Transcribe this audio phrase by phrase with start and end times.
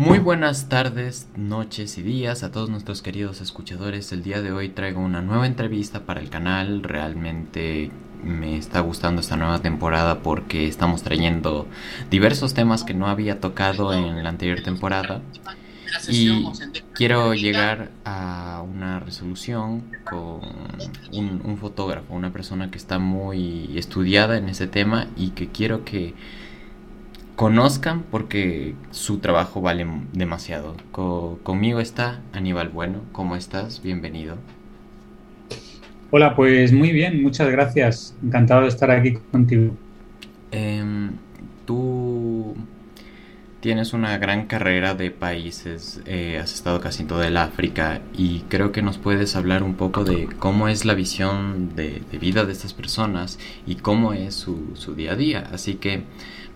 [0.00, 4.10] Muy buenas tardes, noches y días a todos nuestros queridos escuchadores.
[4.12, 6.82] El día de hoy traigo una nueva entrevista para el canal.
[6.82, 7.90] Realmente
[8.24, 11.66] me está gustando esta nueva temporada porque estamos trayendo
[12.10, 15.20] diversos temas que no había tocado en la anterior temporada.
[16.08, 16.46] Y
[16.94, 20.40] quiero llegar a una resolución con
[21.12, 25.84] un, un fotógrafo, una persona que está muy estudiada en ese tema y que quiero
[25.84, 26.14] que
[27.40, 30.76] conozcan porque su trabajo vale demasiado.
[30.92, 33.00] conmigo está Aníbal Bueno.
[33.12, 33.82] ¿Cómo estás?
[33.82, 34.36] Bienvenido.
[36.10, 38.14] Hola, pues muy bien, muchas gracias.
[38.22, 39.74] Encantado de estar aquí contigo.
[40.50, 41.12] Em,
[41.64, 42.56] tú
[43.60, 48.40] tienes una gran carrera de países, eh, has estado casi en todo el África y
[48.50, 52.52] creo que nos puedes hablar un poco de cómo es la visión de, vida de
[52.52, 55.48] estas personas y cómo es su, su día a día.
[55.50, 56.04] Así que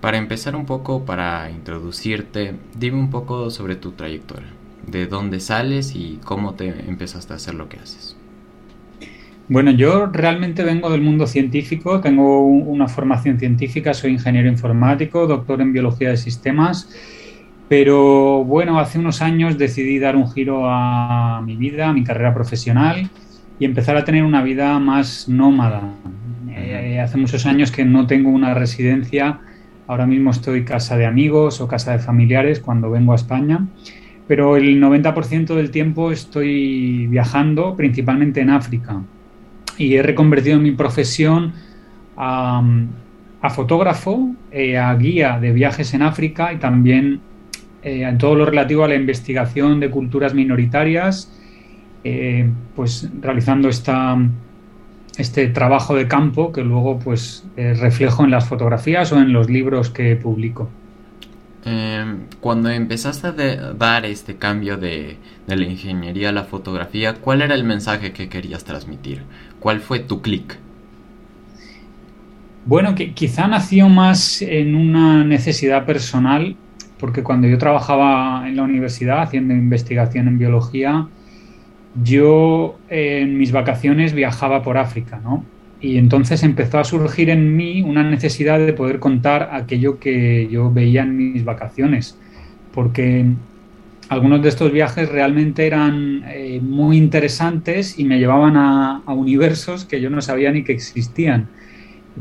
[0.05, 4.51] para empezar un poco, para introducirte, dime un poco sobre tu trayectoria,
[4.87, 8.15] de dónde sales y cómo te empezaste a hacer lo que haces.
[9.49, 15.63] Bueno, yo realmente vengo del mundo científico, tengo una formación científica, soy ingeniero informático, doctor
[15.63, 16.91] en biología de sistemas,
[17.71, 22.35] pero bueno, hace unos años decidí dar un giro a mi vida, a mi carrera
[22.35, 23.09] profesional
[23.59, 25.95] y empezar a tener una vida más nómada.
[26.51, 29.41] Eh, hace muchos años que no tengo una residencia
[29.87, 33.67] Ahora mismo estoy casa de amigos o casa de familiares cuando vengo a España,
[34.27, 39.03] pero el 90% del tiempo estoy viajando, principalmente en África.
[39.77, 41.53] Y he reconvertido mi profesión
[42.17, 42.63] a,
[43.51, 47.21] fotógrafo, eh, a guía de viajes en África y también
[47.83, 51.31] eh, en todo lo relativo a la investigación de culturas minoritarias,
[52.05, 54.17] eh, pues realizando esta
[55.19, 59.49] este trabajo de campo que luego pues eh, reflejo en las fotografías o en los
[59.49, 60.69] libros que publico.
[61.65, 67.41] Em, cuando empezaste a dar este cambio de, de, la ingeniería a la fotografía, ¿cuál
[67.41, 69.23] era el mensaje que querías transmitir?
[69.61, 70.59] ¿Cuál fue tu clic?
[72.67, 76.57] Bueno, que quizá nació más en una necesidad personal,
[76.99, 81.07] porque cuando yo trabajaba en la universidad haciendo investigación en biología,
[82.03, 85.45] yo en mis vacaciones viajaba por África, ¿no?
[85.81, 90.73] Y entonces empezó a surgir en mí una necesidad de poder contar aquello que yo
[90.73, 92.19] veía en mis vacaciones,
[92.73, 93.27] porque
[94.09, 100.01] algunos de estos viajes realmente eran eh, muy interesantes y me llevaban a, universos que
[100.01, 101.49] yo no sabía ni que existían.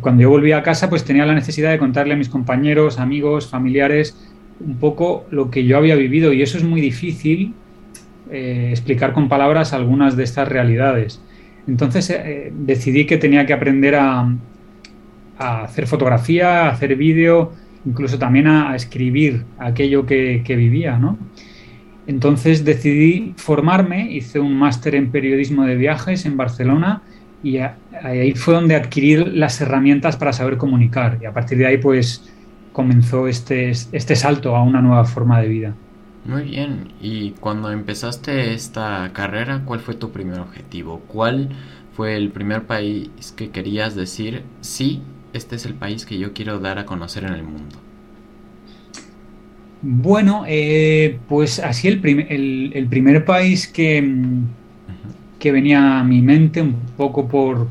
[0.02, 3.50] cuando yo volvía a casa, pues tenía la necesidad de contarle a mis compañeros, amigos,
[3.50, 4.18] familiares,
[4.60, 7.54] un poco lo que yo había vivido y eso es muy difícil
[8.32, 11.22] eh, explicar con palabras algunas de estas realidades.
[11.68, 14.30] Entonces eh, decidí que tenía que aprender a,
[15.38, 17.52] hacer fotografía, a hacer vídeo,
[17.86, 21.00] incluso también a, escribir aquello que, vivía,
[22.08, 27.02] Entonces decidí formarme, hice un máster en periodismo de viajes en Barcelona
[27.44, 31.78] y ahí fue donde adquirí las herramientas para saber comunicar y a partir de ahí
[31.78, 32.32] pues
[32.72, 35.76] comenzó este, este salto a una nueva forma de vida.
[36.26, 41.02] Muy bien, y cuando empezaste esta carrera, ¿cuál fue tu primer objetivo?
[41.08, 41.50] ¿Cuál
[41.98, 45.02] fue el primer país que querías decir, sí,
[45.34, 47.76] este es el país que yo quiero dar a conocer en el mundo?
[49.82, 54.02] Bueno, eh, pues así el, el, primer país que,
[55.40, 57.68] que venía a mi mente un poco por,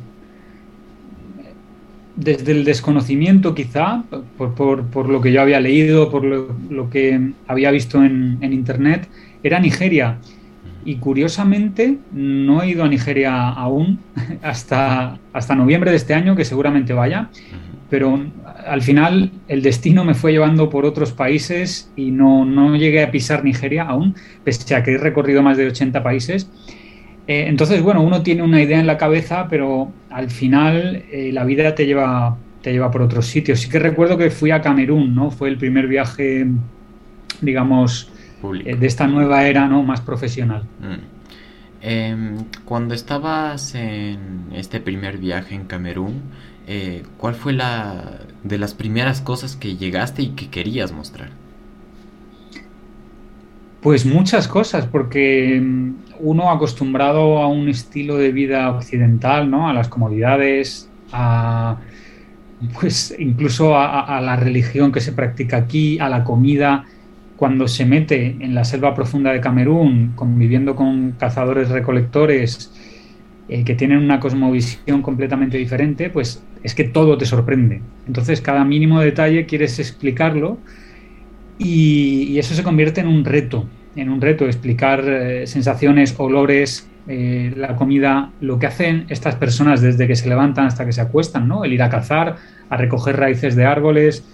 [2.17, 4.05] desde el desconocimiento quizá,
[4.37, 9.09] por, lo que yo había leído, por lo, que había visto en, Internet,
[9.43, 10.19] era Nigeria.
[10.85, 14.01] Y curiosamente no he ido a Nigeria aún
[14.43, 17.31] hasta, hasta noviembre de este año, que seguramente vaya,
[17.89, 18.19] pero
[18.67, 23.11] al final el destino me fue llevando por otros países y no, no llegué a
[23.11, 26.51] pisar Nigeria aún, pese a que he recorrido más de 80 países.
[27.27, 31.45] Eh, entonces, bueno, uno tiene una idea en la cabeza, pero al final eh, la
[31.45, 33.61] vida te lleva, te lleva por otros sitios.
[33.61, 35.31] Sí que recuerdo que fui a Camerún, ¿no?
[35.31, 36.47] Fue el primer viaje,
[37.41, 38.11] digamos,
[38.65, 39.83] eh, de esta nueva era, ¿no?
[39.83, 40.65] Más profesional.
[40.81, 41.13] Mm.
[41.85, 46.23] Em, cuando estabas en este primer viaje en Camerún,
[47.17, 51.42] ¿cuál fue la de las primeras cosas que llegaste y que querías mostrar?
[53.83, 59.69] Pues muchas cosas, porque mm, uno acostumbrado a un estilo de vida occidental, ¿no?
[59.69, 61.79] A las comodidades, a
[62.81, 66.85] pues incluso a, la religión que se practica aquí, a la comida,
[67.37, 72.73] cuando se mete en la selva profunda de Camerún, conviviendo con cazadores recolectores
[73.49, 77.83] eh, que tienen una cosmovisión completamente diferente, pues es que todo te sorprende.
[78.07, 80.59] Entonces, cada mínimo detalle quieres explicarlo
[81.59, 83.67] Y, eso se convierte en un reto,
[83.97, 89.81] en un reto, explicar eh, sensaciones, olores, eh, la comida, lo que hacen estas personas
[89.81, 91.65] desde que se levantan hasta que se acuestan, ¿no?
[91.65, 92.37] El ir a cazar,
[92.71, 94.25] a recoger raíces de árboles,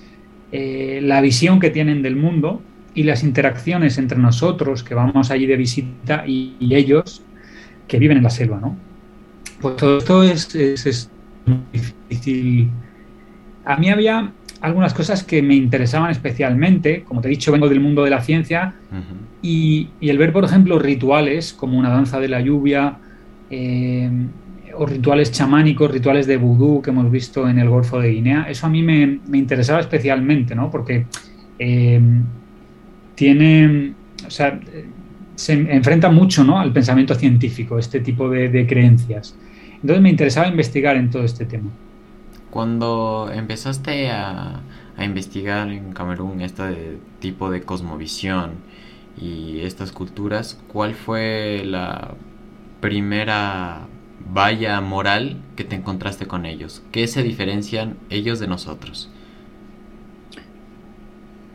[0.52, 2.60] eh, la visión que tienen del mundo
[2.94, 7.22] y las interacciones entre nosotros que vamos allí de visita y, ellos
[7.86, 8.76] que viven en la selva, ¿no?
[9.62, 11.10] Pues todo esto es, es,
[11.46, 12.70] muy difícil.
[13.64, 17.80] A mí había algunas cosas que me interesaban especialmente, como te he dicho, vengo del
[17.80, 18.74] mundo de la ciencia,
[19.40, 22.98] y, el ver, por ejemplo, rituales como una danza de la lluvia,
[23.50, 24.10] eh,
[24.74, 28.66] o rituales chamánicos, rituales de vudú que hemos visto en el Golfo de Guinea, eso
[28.66, 30.70] a mí me, interesaba especialmente, ¿no?
[30.70, 31.06] Porque
[31.58, 32.00] eh,
[33.14, 33.92] tiene,
[34.26, 34.60] o sea,
[35.38, 36.58] se enfrenta mucho ¿no?
[36.58, 39.36] al pensamiento científico, este tipo de, creencias.
[39.74, 41.70] Entonces me interesaba investigar en todo este tema.
[42.50, 44.62] Cuando empezaste a,
[45.00, 48.54] investigar en Camerún este tipo de cosmovisión
[49.20, 52.14] y estas culturas, ¿cuál fue la
[52.80, 53.86] primera
[54.32, 56.82] valla moral que te encontraste con ellos?
[56.90, 59.08] ¿Qué se diferencian ellos de nosotros?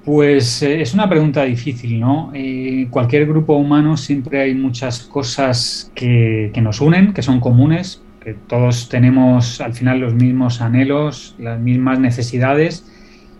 [0.03, 2.31] Pues eh, es una pregunta difícil, ¿no?
[2.33, 8.33] Eh, cualquier grupo humano siempre hay muchas cosas que, nos unen, que son comunes, que
[8.33, 12.85] todos tenemos al final los mismos anhelos, las mismas necesidades,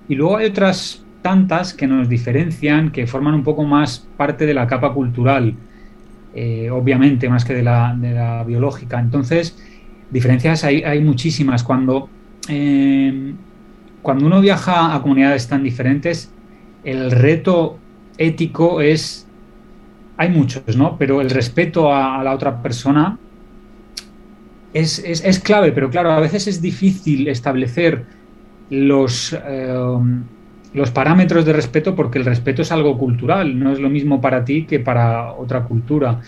[0.08, 4.54] y luego hay otras tantas que nos diferencian, que forman un poco más parte de
[4.54, 5.54] la capa cultural,
[6.36, 9.00] eh, obviamente, más que de la, biológica.
[9.00, 9.58] Entonces,
[10.12, 11.64] diferencias hay, hay muchísimas.
[11.64, 12.10] Cuando,
[14.02, 16.30] cuando uno viaja a comunidades tan diferentes,
[16.84, 17.80] el reto
[18.18, 19.28] ético es,
[20.18, 20.98] hay muchos, ¿no?
[20.98, 23.18] Pero el respeto a, la otra persona
[24.74, 28.04] es, clave, pero claro, a veces es difícil establecer
[28.70, 29.98] los, eh,
[30.74, 34.44] los parámetros de respeto porque el respeto es algo cultural, no es lo mismo para
[34.44, 36.22] ti que para otra cultura.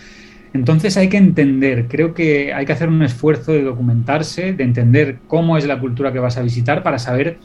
[0.54, 5.18] Entonces hay que entender, creo que hay que hacer un esfuerzo de documentarse, de entender
[5.26, 7.38] cómo es la cultura que vas a visitar para saber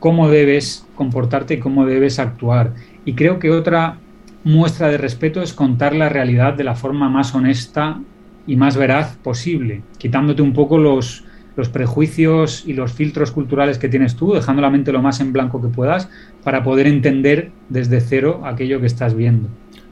[0.00, 2.74] cómo debes comportarte y cómo debes actuar.
[3.04, 3.98] Y creo que otra
[4.44, 8.00] muestra de respeto es contar la realidad de la forma más honesta
[8.46, 11.24] y más veraz posible, quitándote un poco los,
[11.56, 15.32] los prejuicios y los filtros culturales que tienes tú, dejando la mente lo más en
[15.32, 16.08] blanco que puedas
[16.42, 19.48] para poder entender desde cero aquello que estás viendo.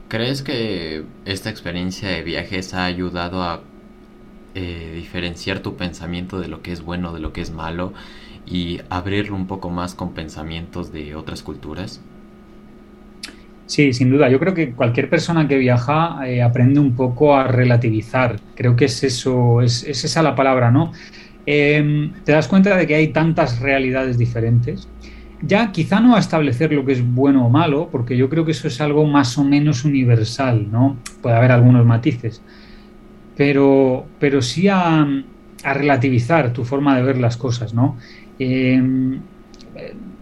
[0.07, 3.61] ¿Crees que esta experiencia de viajes ha ayudado a
[4.53, 7.93] eh, diferenciar tu pensamiento de lo que es bueno, de lo que es malo
[8.45, 12.01] y abrirlo un poco más con pensamientos de otras culturas?
[13.71, 14.27] Sí, sin duda.
[14.27, 18.37] Yo creo que cualquier persona que viaja eh, aprende un poco a relativizar.
[18.53, 20.91] Creo que es eso, es, esa la palabra, ¿no?
[21.45, 24.89] Em, te das cuenta de que hay tantas realidades diferentes.
[25.41, 28.51] Ya quizá no a establecer lo que es bueno o malo, porque yo creo que
[28.51, 30.97] eso es algo más o menos universal, ¿no?
[31.21, 32.41] Puede haber algunos matices.
[33.37, 35.07] Pero, pero sí a,
[35.63, 37.95] a relativizar tu forma de ver las cosas, ¿no?
[38.37, 39.21] Em,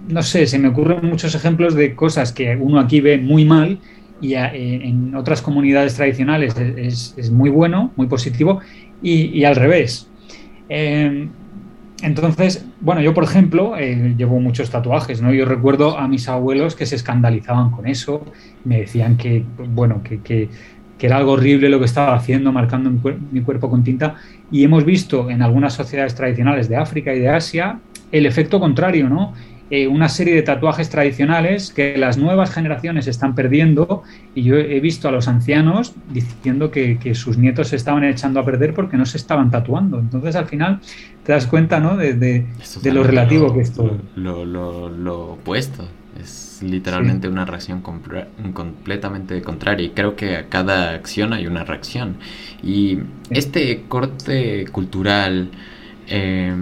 [0.09, 3.79] no sé, se me ocurren muchos ejemplos de cosas que uno aquí ve muy mal
[4.19, 8.59] y eh, en otras comunidades tradicionales es, muy bueno, muy positivo,
[9.01, 10.09] y, al revés.
[10.67, 11.29] Em,
[12.01, 15.31] entonces, bueno, yo por ejemplo eh, llevo muchos tatuajes, ¿no?
[15.31, 18.25] Yo recuerdo a mis abuelos que se escandalizaban con eso,
[18.65, 20.49] me decían que, bueno, que, que,
[20.99, 22.91] era algo horrible lo que estaba haciendo, marcando
[23.31, 24.15] mi, cuerpo con tinta,
[24.51, 27.79] y hemos visto en algunas sociedades tradicionales de África y de Asia
[28.11, 29.33] el efecto contrario, ¿no?
[29.71, 34.01] Eh, una serie de tatuajes tradicionales que las nuevas generaciones están perdiendo
[34.33, 38.45] y yo he visto a los ancianos diciendo que, sus nietos se estaban echando a
[38.45, 39.99] perder porque no se estaban tatuando.
[39.99, 40.79] Entonces al final
[41.23, 41.97] te das cuenta ¿no?
[41.97, 42.47] de,
[42.83, 43.99] lo relativo que es todo.
[44.15, 45.87] Lo, lo, opuesto.
[46.19, 52.17] Es literalmente una reacción completamente contraria y creo que a cada acción hay una reacción.
[52.63, 52.97] Y
[53.29, 55.51] este corte cultural...
[56.07, 56.55] Eh,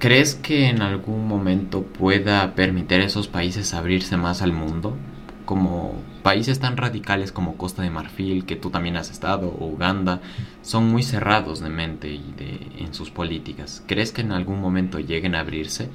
[0.00, 4.96] ¿Crees que en algún momento pueda permitir a esos países abrirse más al mundo?
[5.44, 5.92] Como
[6.22, 10.22] países tan radicales como Costa de Marfil, que tú también has estado, o Uganda,
[10.62, 13.84] son muy cerrados de mente y de, en sus políticas.
[13.86, 15.90] ¿Crees que en algún momento lleguen a abrirse?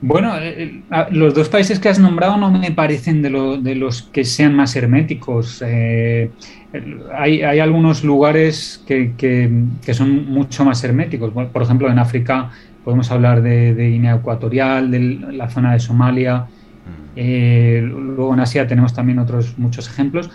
[0.00, 4.24] Bueno, eh, eh, los dos países que has nombrado no me parecen de, los que
[4.24, 5.62] sean más herméticos.
[5.66, 6.30] Eh,
[7.16, 11.32] hay, algunos lugares que, son mucho más herméticos.
[11.32, 12.50] Por ejemplo, en África
[12.84, 15.00] podemos hablar de, Guinea Ecuatorial, de
[15.32, 16.46] la zona de Somalia.
[17.16, 18.14] Mm.
[18.14, 20.30] luego en Asia tenemos también otros muchos ejemplos.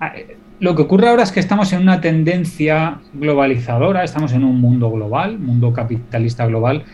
[0.00, 0.12] Ah,
[0.60, 4.90] lo que ocurre ahora es que estamos en una tendencia globalizadora, estamos en un mundo
[4.90, 6.84] global, mundo capitalista global,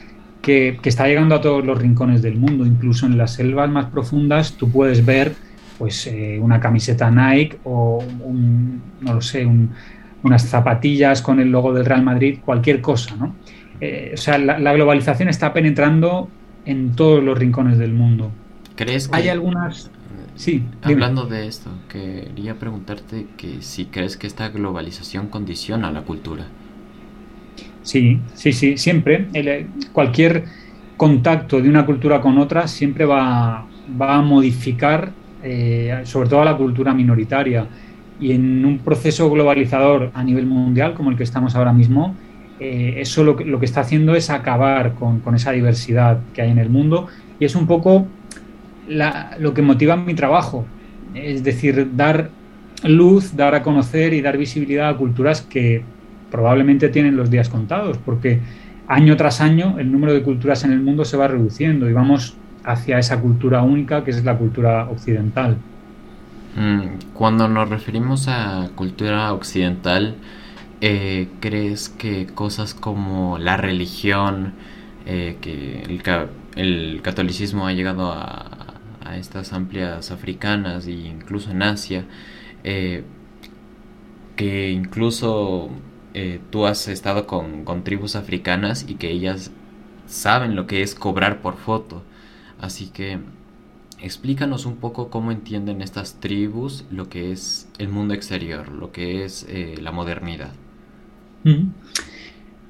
[0.42, 4.54] que, está llegando a todos los rincones del mundo, incluso en las selvas más profundas
[4.54, 5.34] tú puedes ver
[5.78, 9.48] pues eh, una camiseta Nike o un, no lo sé,
[10.22, 13.34] unas zapatillas con el logo del Real Madrid, cualquier cosa, ¿no?
[13.80, 16.28] Eh, o sea, la, globalización está penetrando
[16.66, 18.30] en todos los rincones del mundo.
[18.76, 19.16] ¿Crees que...
[19.16, 19.90] Hay algunas...
[20.34, 20.64] Sí.
[20.82, 26.46] Hablando de esto, quería preguntarte que si crees que esta globalización condiciona la cultura.
[27.82, 29.28] Sí, sí, sí, siempre.
[29.32, 30.44] Eh, cualquier
[30.96, 33.66] contacto de una cultura con otra siempre va,
[33.98, 35.10] a modificar,
[35.42, 37.66] eh, sobre todo a la cultura minoritaria.
[38.20, 42.14] Y en un proceso globalizador a nivel mundial, como el que estamos ahora mismo,
[42.60, 46.50] eh, eso lo que, lo que, está haciendo es acabar con, esa diversidad que hay
[46.50, 47.06] en el mundo.
[47.38, 48.06] Y es un poco
[48.86, 50.66] lo que motiva mi trabajo.
[51.14, 52.30] Es decir, dar
[52.84, 55.82] luz, dar a conocer y dar visibilidad a culturas que
[56.30, 58.40] probablemente tienen los días contados, porque
[58.88, 62.36] año tras año el número de culturas en el mundo se va reduciendo y vamos
[62.64, 65.56] hacia esa cultura única que es la cultura occidental.
[66.56, 70.16] Mm, cuando nos referimos a cultura occidental,
[70.80, 74.54] eh, ¿crees que cosas como la religión,
[75.06, 75.82] eh, que
[76.56, 78.46] el, catolicismo ha llegado a,
[79.16, 82.04] estas amplias africanas e incluso en Asia,
[82.62, 83.02] eh,
[84.36, 85.70] que incluso
[86.14, 89.52] eh, tú has estado con, tribus africanas y que ellas
[90.06, 92.02] saben lo que es cobrar por foto.
[92.60, 93.18] Así que
[94.02, 99.24] explícanos un poco cómo entienden estas tribus lo que es el mundo exterior, lo que
[99.24, 100.52] es eh, la modernidad.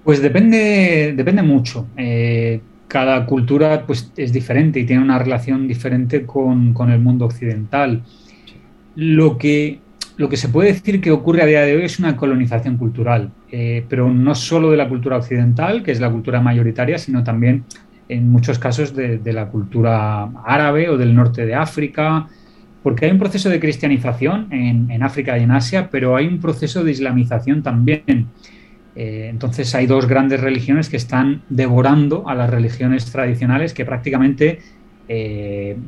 [0.04, 1.86] Pues depende, depende mucho.
[1.96, 7.24] Eh, cada cultura pues, es diferente y tiene una relación diferente con, con el mundo
[7.24, 8.02] occidental.
[8.96, 9.80] Lo que
[10.20, 13.30] lo que se puede decir que ocurre a día de hoy es una colonización cultural,
[13.50, 17.64] eh, pero no solo de la cultura occidental, que es la cultura mayoritaria, sino también
[18.06, 22.26] en muchos casos de, la cultura árabe o del norte de África,
[22.82, 26.84] porque hay un proceso de cristianización en, África y en Asia, pero hay un proceso
[26.84, 28.26] de islamización también.
[28.96, 34.58] Eh, entonces hay dos grandes religiones que están devorando a las religiones tradicionales que prácticamente
[35.08, 35.78] eh,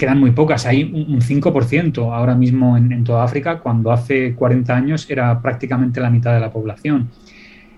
[0.00, 5.06] quedan muy pocas, hay un 5% ahora mismo en, toda África, cuando hace 40 años
[5.10, 7.10] era prácticamente la mitad de la población.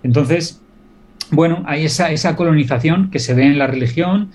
[0.04, 0.62] Entonces,
[1.32, 4.30] bueno, hay esa, esa colonización que se ve en la religión,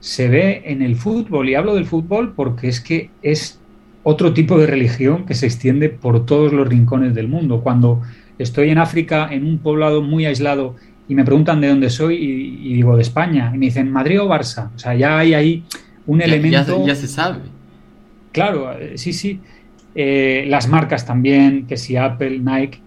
[0.00, 3.60] se ve en el fútbol, y hablo del fútbol porque es que es
[4.02, 7.60] otro tipo de religión que se extiende por todos los rincones del mundo.
[7.60, 8.02] Cuando
[8.36, 10.74] estoy en África, en un poblado muy aislado,
[11.06, 14.20] y me preguntan de dónde soy, y, y digo de España, y me dicen Madrid
[14.20, 14.70] o Barça.
[14.74, 15.64] O sea, ya hay ahí
[16.08, 16.84] un elemento...
[16.84, 17.40] Ya, se sabe.
[18.32, 19.40] Claro, eh, sí, sí.
[19.94, 22.80] Eh, las marcas también, que si Apple, Nike,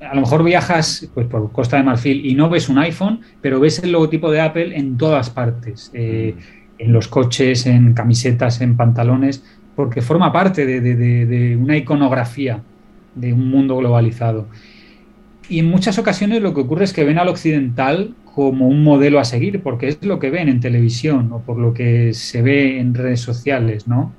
[0.00, 3.58] a lo mejor viajas pues, por Costa de Marfil y no ves un iPhone, pero
[3.58, 6.82] ves el logotipo de Apple en todas partes, eh, mm.
[6.82, 9.42] en los coches, en camisetas, en pantalones,
[9.74, 12.62] porque forma parte de, una iconografía
[13.14, 14.46] de un mundo globalizado.
[15.48, 19.18] Y en muchas ocasiones lo que ocurre es que ven al occidental como un modelo
[19.18, 22.78] a seguir, porque es lo que ven en televisión o por lo que se ve
[22.78, 24.12] en redes sociales, ¿no?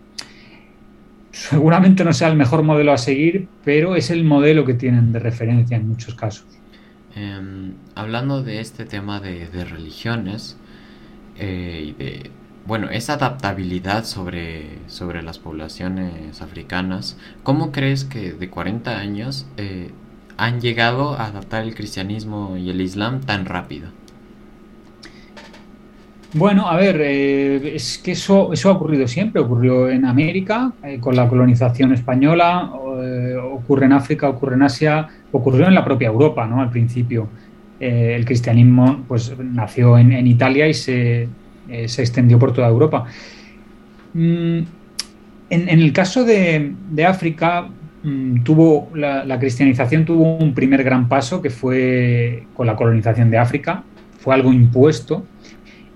[1.30, 5.20] Seguramente no sea el mejor modelo a seguir, pero es el modelo que tienen de
[5.20, 6.48] referencia en muchos casos.
[7.16, 10.58] Em, hablando de este tema de, religiones
[11.38, 12.32] eh, y de,
[12.66, 19.92] bueno, esa adaptabilidad sobre, sobre las poblaciones africanas, ¿cómo crees que de 40 años eh,
[20.38, 23.90] han llegado a adaptar el cristianismo y el islam tan rápido?
[26.38, 29.42] Bueno, a ver, eh, es que eso, eso ha ocurrido siempre.
[29.42, 35.08] Ocurrió en América eh, con la colonización española, eh, ocurre en África, ocurre en Asia,
[35.32, 36.62] ocurrió en la propia Europa, ¿no?
[36.62, 37.28] Al principio.
[37.80, 41.28] el cristianismo pues, nació en, Italia y se,
[41.68, 43.06] extendió por toda Europa.
[44.14, 44.60] Mm,
[45.50, 46.76] en, el caso de,
[47.08, 47.68] África,
[48.04, 53.38] mm, tuvo la cristianización tuvo un primer gran paso que fue con la colonización de
[53.40, 53.84] África.
[54.20, 55.24] Fue algo impuesto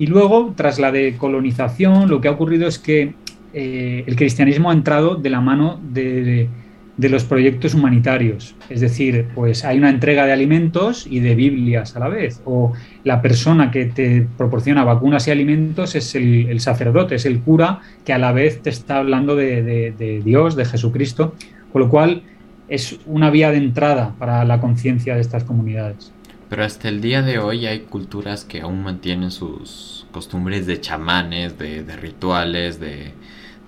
[0.02, 3.14] y luego, tras la decolonización, lo que ha ocurrido es que
[3.54, 6.50] eh, el cristianismo ha entrado de la mano de,
[6.98, 8.56] los proyectos humanitarios.
[8.68, 12.42] Es decir, pues hay una entrega de alimentos y de Biblias a la vez.
[12.46, 17.82] O la persona que te proporciona vacunas y alimentos es el, sacerdote, es el cura
[18.04, 21.36] que a la vez te está hablando de, de Dios, de Jesucristo.
[21.72, 22.24] Con lo cual
[22.70, 26.12] es una vía de entrada para la conciencia de estas comunidades.
[26.52, 31.58] Pero hasta el día de hoy hay culturas que aún mantienen sus costumbres de chamanes,
[31.58, 33.14] de, rituales, de,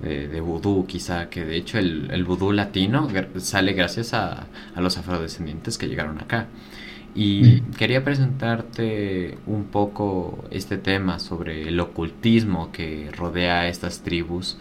[0.01, 5.77] de, vudú quizá, que de hecho el, el vudú latino sale gracias a, los afrodescendientes
[5.77, 6.47] que llegaron acá.
[7.15, 7.71] Y mm.
[7.75, 14.57] quería presentarte un poco este tema sobre el ocultismo que rodea a estas tribus.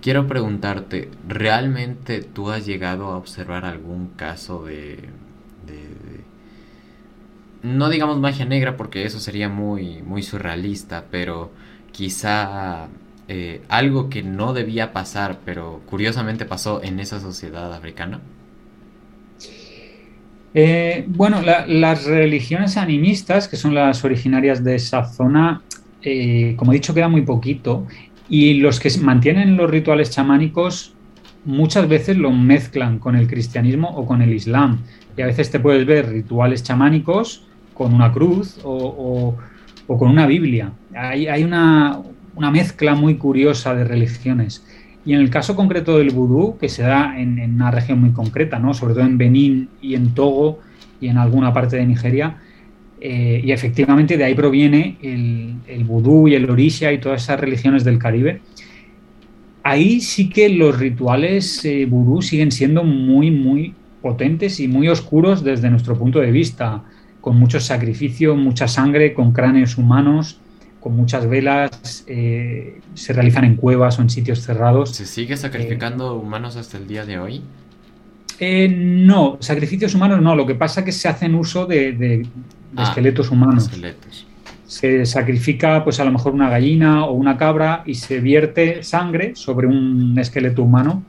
[0.00, 5.10] Quiero preguntarte, ¿realmente tú has llegado a observar algún caso de,
[7.62, 11.50] no digamos magia negra porque eso sería muy, muy surrealista, pero
[11.92, 12.88] quizá
[13.32, 18.20] eh, algo que no debía pasar, pero curiosamente pasó en esa sociedad africana?
[20.52, 25.62] Eh, bueno, las religiones animistas, que son las originarias de esa zona,
[26.02, 27.86] eh, como he dicho, queda muy poquito.
[28.28, 30.94] Y los que mantienen los rituales chamánicos
[31.44, 34.80] muchas veces lo mezclan con el cristianismo o con el islam.
[35.16, 37.46] Y a veces te puedes ver rituales chamánicos
[37.80, 39.34] con una cruz o,
[39.86, 40.70] con una Biblia.
[40.94, 42.02] Hay, una,
[42.52, 44.62] mezcla muy curiosa de religiones.
[45.06, 48.58] Y en el caso concreto del vudú, que se da en, una región muy concreta,
[48.58, 48.74] ¿no?
[48.74, 50.58] sobre todo en Benín y en Togo
[51.00, 52.36] y en alguna parte de Nigeria,
[53.00, 57.40] eh, y efectivamente de ahí proviene el, el, vudú y el orisha y todas esas
[57.40, 58.42] religiones del Caribe.
[59.62, 63.72] Ahí sí que los rituales eh, vudú siguen siendo muy, muy
[64.02, 66.84] potentes y muy oscuros desde nuestro punto de vista,
[67.20, 70.40] con mucho sacrificio, mucha sangre, con cráneos humanos,
[70.80, 74.90] con muchas velas, eh, se realizan en cuevas o en sitios cerrados.
[74.96, 77.42] ¿Se sigue sacrificando humanos hasta el día de hoy?
[78.38, 82.26] Eh, no, sacrificios humanos no, lo que pasa es que se hacen uso de,
[82.76, 83.64] ah, esqueletos humanos.
[83.64, 84.26] Esqueletos.
[84.66, 89.32] Se sacrifica pues a lo mejor una gallina o una cabra y se vierte sangre
[89.34, 91.02] sobre un esqueleto humano.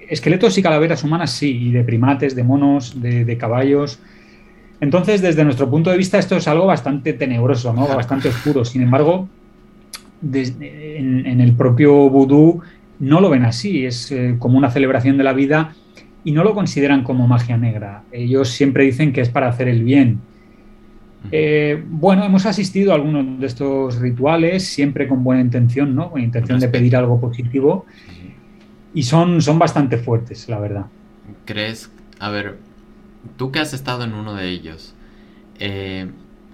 [0.00, 4.00] Esqueletos y calaveras humanas sí, y de primates, de monos, de caballos.
[4.84, 7.88] Entonces, desde nuestro punto de vista, esto es algo bastante tenebroso, ¿no?
[7.88, 8.66] bastante oscuro.
[8.66, 9.30] Sin embargo,
[10.22, 12.60] en, el propio vudú
[12.98, 15.74] no lo ven así, es eh, como una celebración de la vida
[16.22, 18.02] y no lo consideran como magia negra.
[18.12, 20.20] Ellos siempre dicen que es para hacer el bien.
[21.32, 26.10] Eh, bueno, hemos asistido a algunos de estos rituales, siempre con buena intención, ¿no?
[26.10, 27.86] Con intención de pedir algo positivo.
[28.92, 30.84] Y son, son bastante fuertes, la verdad.
[31.46, 31.90] ¿Crees?
[32.20, 32.58] A ver,
[33.36, 34.94] tú que has estado en uno de ellos,
[35.58, 36.08] eh,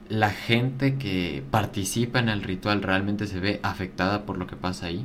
[0.08, 4.86] ¿la gente que participa en el ritual realmente se ve afectada por lo que pasa
[4.86, 5.04] ahí?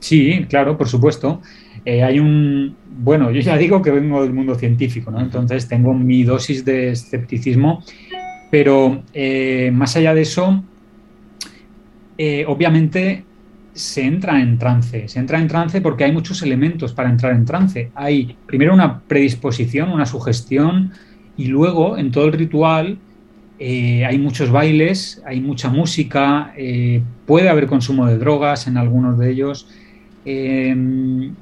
[0.00, 1.40] Sí, claro, por supuesto.
[1.84, 5.20] Eh, hay un, bueno, yo ya digo que vengo del mundo científico, ¿no?
[5.20, 7.82] Entonces tengo mi dosis de escepticismo,
[8.50, 10.62] pero eh, más allá de eso,
[12.46, 13.24] obviamente
[13.78, 15.08] se entra en trance.
[15.08, 17.90] Se entra en trance porque hay muchos elementos para entrar en trance.
[17.94, 20.92] Hay primero una predisposición, una sugestión,
[21.36, 22.98] y luego en todo el ritual
[23.60, 29.16] eh, hay muchos bailes, hay mucha música, eh, puede haber consumo de drogas en algunos
[29.18, 29.68] de ellos.
[30.24, 31.34] Em,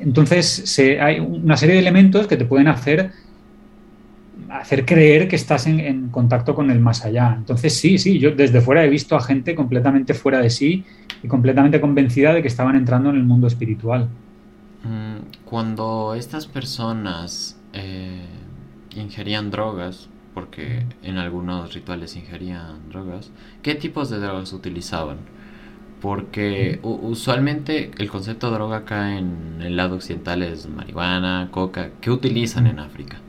[0.00, 3.12] entonces hay una serie de elementos que te pueden hacer
[4.50, 7.34] hacer creer que estás en, contacto con el más allá.
[7.36, 10.84] Entonces sí, sí, yo desde fuera he visto a gente completamente fuera de sí
[11.22, 14.08] y completamente convencida de que estaban entrando en el mundo espiritual.
[14.84, 18.22] Mm, cuando estas personas eh,
[18.94, 23.30] ingerían drogas, porque en algunos rituales ingerían drogas,
[23.62, 25.18] ¿qué tipos de drogas utilizaban?
[26.00, 31.90] Porque usualmente el concepto de droga acá en el lado occidental es marihuana, coca.
[32.00, 33.20] ¿Qué utilizan en África?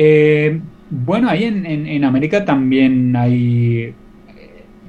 [0.00, 3.94] Eh, bueno, ahí en, América también hay eh,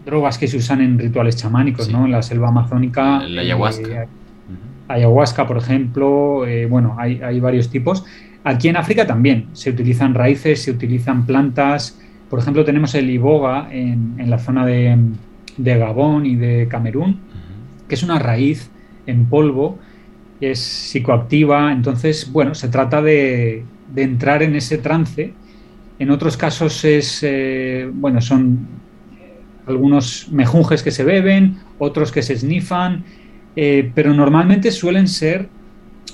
[0.05, 2.05] drogas que se usan en rituales chamánicos, ¿no?
[2.05, 3.23] En la selva amazónica.
[3.23, 4.03] La ayahuasca.
[4.03, 4.07] Eh,
[4.87, 6.45] ayahuasca, por ejemplo.
[6.69, 8.05] bueno, hay, varios tipos.
[8.43, 11.99] Aquí en África también se utilizan raíces, se utilizan plantas.
[12.29, 14.95] Por ejemplo, tenemos el iboga en, la zona de,
[15.57, 17.19] Gabón y de Camerún,
[17.87, 18.69] que es una raíz
[19.07, 19.79] en polvo,
[20.39, 21.71] es psicoactiva.
[21.71, 25.33] Entonces, bueno, se trata de, de entrar en ese trance.
[25.97, 28.67] En otros casos es, eh, bueno, son
[29.67, 33.03] algunos mejunjes que se beben, otros que se snifan,
[33.55, 35.49] eh, pero normalmente suelen ser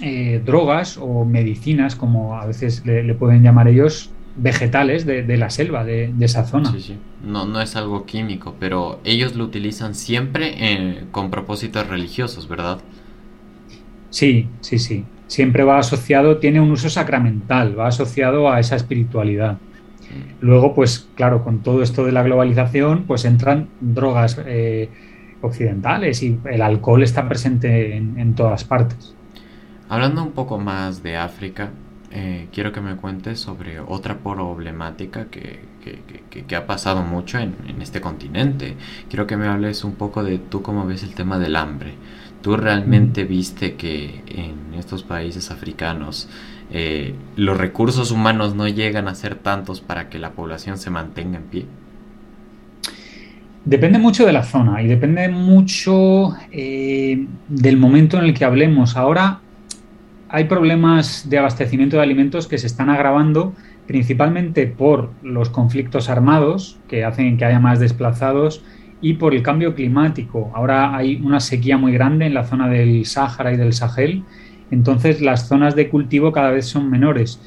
[0.02, 5.86] eh, drogas o medicinas, como a veces le, pueden llamar ellos, vegetales de, la selva,
[5.86, 6.74] de, esa zona.
[7.24, 12.80] No, no es algo químico, pero ellos lo utilizan siempre con propósitos religiosos, ¿verdad?
[14.10, 19.58] Sí, sí, sí siempre va asociado, tiene un uso sacramental, va asociado a esa espiritualidad.
[20.40, 24.90] Luego, pues claro, con todo esto de la globalización, pues entran drogas eh,
[25.42, 29.16] occidentales y el alcohol está presente en, todas partes.
[29.90, 31.72] Hablando un poco más de África,
[32.12, 35.60] eh, quiero que me cuentes sobre otra problemática que,
[36.48, 38.76] que, ha pasado mucho en, este continente.
[39.10, 41.94] Quiero que me hables un poco de tú cómo ves el tema del hambre.
[42.46, 46.30] ¿Tú realmente viste que en estos países africanos
[46.72, 51.40] eh, los recursos humanos no llegan a ser tantos para que la población se mantenga
[51.40, 51.66] en pie?
[53.66, 58.96] Depende mucho de la zona y depende mucho eh, del momento en el que hablemos.
[58.96, 59.40] Ahora
[60.30, 63.56] hay problemas de abastecimiento de alimentos que se están agravando
[63.88, 68.64] principalmente por los conflictos armados que hacen que haya más desplazados
[69.06, 70.52] y por el cambio climático.
[70.56, 74.24] Ahora hay una sequía muy grande en la zona del Sáhara y del Sahel,
[74.72, 77.40] entonces las zonas de cultivo cada vez son menores.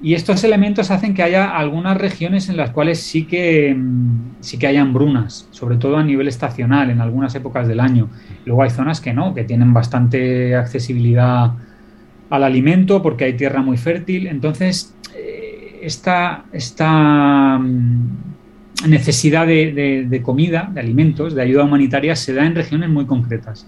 [0.00, 4.58] Y estos elementos hacen que haya algunas regiones en las cuales sí que, mm, sí
[4.58, 8.08] que hay hambrunas, sobre todo a nivel estacional, en algunas épocas del año.
[8.46, 11.52] Luego hay zonas que no, que tienen bastante accesibilidad
[12.30, 14.26] al alimento porque hay tierra muy fértil.
[14.26, 18.32] Entonces, eh, esta, esta mm,
[18.86, 23.66] necesidad de, comida, de alimentos, de ayuda humanitaria, se da en regiones muy concretas.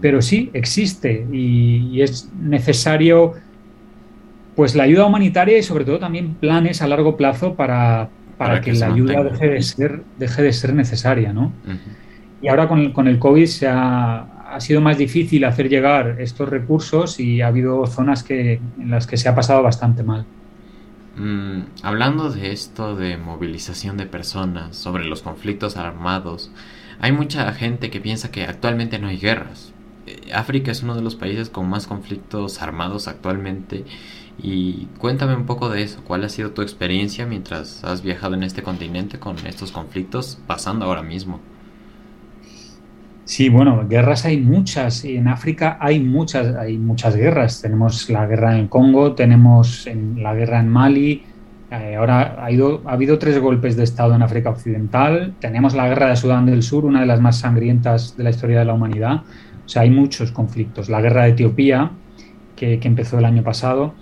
[0.00, 3.34] Pero sí, existe y es necesario
[4.54, 8.72] pues la ayuda humanitaria y sobre todo también planes a largo plazo para, para, que,
[8.72, 11.52] la ayuda deje de, ser, deje de ser necesaria, ¿no?
[12.40, 16.16] Y ahora con el, con el COVID se ha, ha, sido más difícil hacer llegar
[16.18, 20.24] estos recursos y ha habido zonas que, en las que se ha pasado bastante mal.
[21.16, 26.50] Mm, hablando de esto de movilización de personas, sobre los conflictos armados,
[27.00, 29.72] hay mucha gente que piensa que actualmente no hay guerras.
[30.06, 33.84] Eh, África es uno de los países con más conflictos armados actualmente
[34.42, 38.42] y cuéntame un poco de eso, cuál ha sido tu experiencia mientras has viajado en
[38.42, 41.40] este continente con estos conflictos pasando ahora mismo.
[43.24, 45.04] Sí, bueno, guerras hay muchas.
[45.04, 47.62] En África hay muchas, hay muchas guerras.
[47.62, 51.22] Tenemos la guerra en Congo, tenemos en, la guerra en Mali.
[51.70, 55.34] Eh, ahora ha, ha habido tres golpes de Estado en África Occidental.
[55.40, 58.58] Tenemos la guerra de Sudán del Sur, una de las más sangrientas de la historia
[58.58, 59.22] de la humanidad.
[59.64, 60.88] O sea, hay muchos conflictos.
[60.90, 61.92] La guerra de Etiopía,
[62.56, 63.94] que, que empezó el año pasado.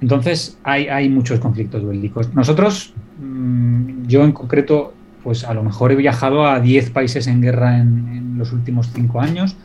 [0.00, 2.32] Entonces hay, muchos conflictos bélicos.
[2.34, 4.94] Nosotros, mm, yo en concreto,
[5.28, 9.20] pues a lo mejor he viajado a 10 países en guerra en, los últimos 5
[9.20, 9.58] años.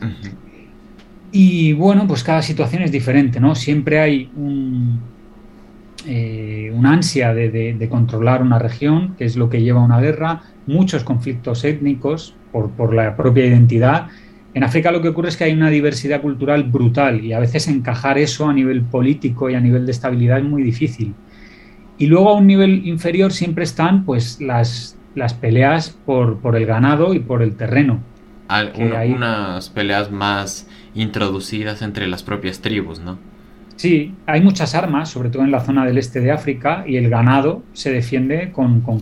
[1.32, 3.54] Y bueno, pues cada situación es diferente, ¿no?
[3.54, 5.00] Siempre hay un,
[6.06, 10.42] eh, una ansia de, controlar una región, que es lo que lleva a una guerra,
[10.66, 14.08] muchos conflictos étnicos por, por la propia identidad
[14.52, 17.68] en África lo que ocurre es que hay una diversidad cultural brutal y a veces
[17.68, 21.14] encajar eso a nivel político y a nivel de estabilidad es muy difícil.
[21.96, 26.66] Y luego a un nivel inferior siempre están pues las, las peleas por, por el
[26.66, 28.00] ganado y por el terreno.
[28.48, 33.18] hay unas peleas más introducidas entre las propias tribus, ¿no?
[33.76, 37.10] Sí, hay muchas armas, sobre todo en la zona del este de África, y el
[37.10, 39.00] ganado se defiende con, con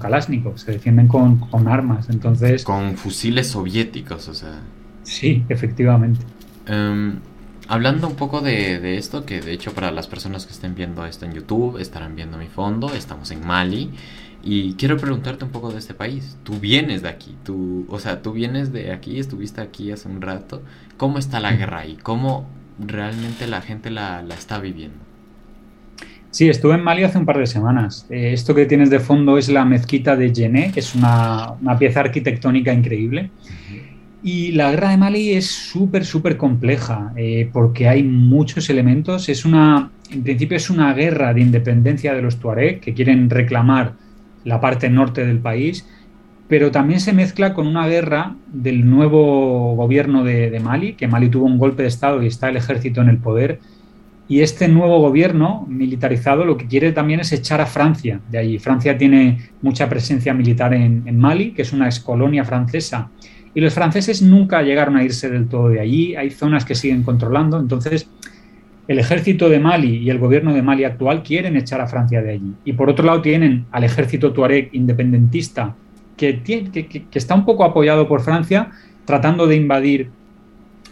[0.56, 2.08] se defienden con, con armas.
[2.08, 2.64] Entonces.
[2.64, 4.60] Con fusiles soviéticos, o sea.
[5.02, 6.24] Sí, efectivamente.
[6.66, 7.18] Em,
[7.68, 11.26] hablando un poco de, esto, que de hecho para las personas que estén viendo esto
[11.26, 13.90] en YouTube estarán viendo mi fondo, estamos en Mali.
[14.44, 16.36] Y quiero preguntarte un poco de este país.
[16.42, 20.20] Tú vienes de aquí, tú, o sea, tú vienes de aquí, estuviste aquí hace un
[20.20, 20.62] rato.
[20.96, 21.96] ¿Cómo está la guerra ahí?
[22.02, 22.46] ¿Cómo
[22.78, 24.96] realmente la gente la, está viviendo?
[26.30, 28.06] Sí, estuve en Mali hace un par de semanas.
[28.10, 32.00] Eh, esto que tienes de fondo es la mezquita de Jené, que es una, pieza
[32.00, 33.30] arquitectónica increíble.
[34.24, 39.28] Y la guerra de Mali es súper, súper compleja eh, porque hay muchos elementos.
[39.28, 44.01] Es una, en principio es una guerra de independencia de los Tuareg que quieren reclamar
[44.44, 45.86] la parte norte del país,
[46.48, 51.46] pero también se mezcla con una guerra del nuevo gobierno de, Mali, que Mali tuvo
[51.46, 53.60] un golpe de Estado y está el ejército en el poder.
[54.28, 58.58] Y este nuevo gobierno militarizado lo que quiere también es echar a Francia de allí.
[58.58, 63.10] Francia tiene mucha presencia militar en, en Mali, que es una excolonia francesa
[63.54, 67.02] y los franceses nunca llegaron a irse del todo de allí, hay zonas que siguen
[67.02, 68.08] controlando, entonces
[68.88, 72.32] el ejército de Mali y el gobierno de Mali actual quieren echar a Francia de
[72.32, 72.52] allí.
[72.64, 75.74] Y por otro lado tienen al ejército tuareg independentista
[76.16, 78.70] que, tiene, que, está un poco apoyado por Francia,
[79.04, 80.10] tratando de invadir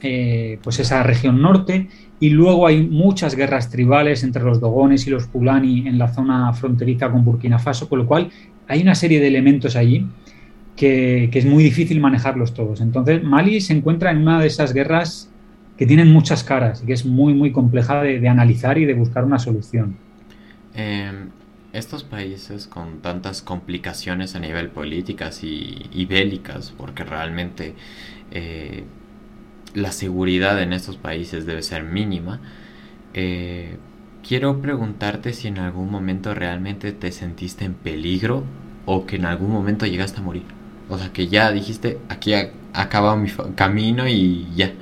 [0.02, 1.88] eh, pues esa región norte.
[2.20, 6.52] Y luego hay muchas guerras tribales entre los dogones y los fulani en la zona
[6.52, 8.30] fronteriza con Burkina Faso, con lo cual
[8.68, 10.06] hay una serie de elementos allí
[10.76, 12.80] que, es muy difícil manejarlos todos.
[12.80, 15.30] Entonces, Mali se encuentra en una de esas guerras
[15.80, 19.24] que tienen muchas caras y que es muy, muy compleja de, analizar y de buscar
[19.24, 19.96] una solución.
[20.74, 21.30] Em,
[21.72, 27.74] estos países con tantas complicaciones a nivel políticas y, bélicas, porque realmente
[28.30, 28.84] eh,
[29.72, 32.40] la seguridad en estos países debe ser mínima,
[33.14, 33.78] eh,
[34.22, 38.44] quiero preguntarte si en algún momento realmente te sentiste en peligro
[38.84, 40.44] o que en algún momento llegaste a morir.
[40.90, 42.34] O sea, que ya dijiste, aquí
[42.74, 44.72] acaba mi camino y ya.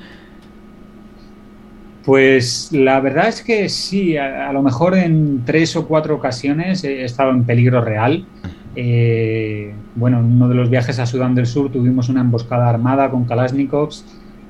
[2.04, 7.04] Pues la verdad es que sí, a, lo mejor en tres o cuatro ocasiones he
[7.04, 8.24] estado en peligro real.
[8.76, 13.10] Eh, bueno, en uno de los viajes a Sudán del Sur tuvimos una emboscada armada
[13.10, 14.04] con Kalashnikovs.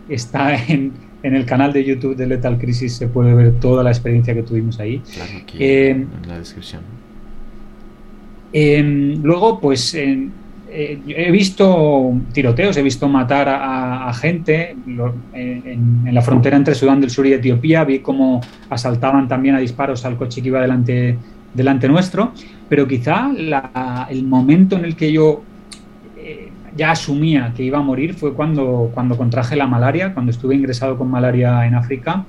[0.08, 4.34] Está en, el canal de YouTube de Lethal Crisis, se puede ver toda la experiencia
[4.34, 5.02] que tuvimos ahí.
[5.14, 6.82] Claro, aquí eh, en la descripción.
[8.52, 10.32] Em, luego, pues en,
[10.70, 14.76] eh, he visto tiroteos, he visto matar a, gente
[15.32, 20.04] en, la frontera entre Sudán del Sur y Etiopía, vi cómo asaltaban también a disparos
[20.04, 21.16] al coche que iba delante,
[21.54, 22.32] delante nuestro,
[22.68, 23.30] pero quizá
[24.10, 25.42] el momento en el que yo
[26.16, 30.54] eh, ya asumía que iba a morir fue cuando, cuando contraje la malaria, cuando estuve
[30.54, 32.24] ingresado con malaria en África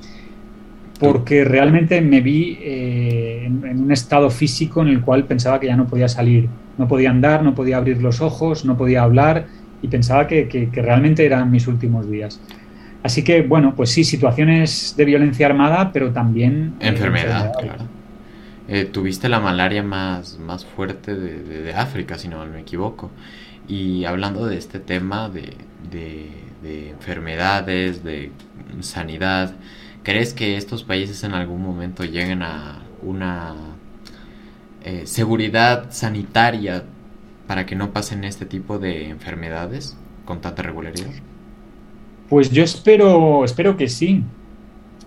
[1.00, 5.78] porque realmente me vi eh, en, un estado físico en el cual pensaba que ya
[5.78, 6.50] no podía salir,
[6.80, 9.46] no podía andar, no podía abrir los ojos, no podía hablar
[9.84, 12.42] y pensaba que, realmente eran mis últimos días.
[13.04, 16.74] Así que, bueno, pues sí, situaciones de violencia armada, pero también...
[16.80, 17.84] Eh, enfermedad, claro.
[18.68, 23.12] Eh, tuviste la malaria más, más fuerte de, África, si no me equivoco.
[23.68, 25.54] Y hablando de este tema de,
[25.92, 28.32] de enfermedades, de
[28.82, 29.54] sanidad,
[30.04, 33.54] ¿Crees que estos países en algún momento lleguen a una
[34.84, 36.84] eh, seguridad sanitaria
[37.48, 41.10] para que no pasen este tipo de enfermedades con tanta regularidad?
[42.30, 44.24] Pues yo espero, espero que sí.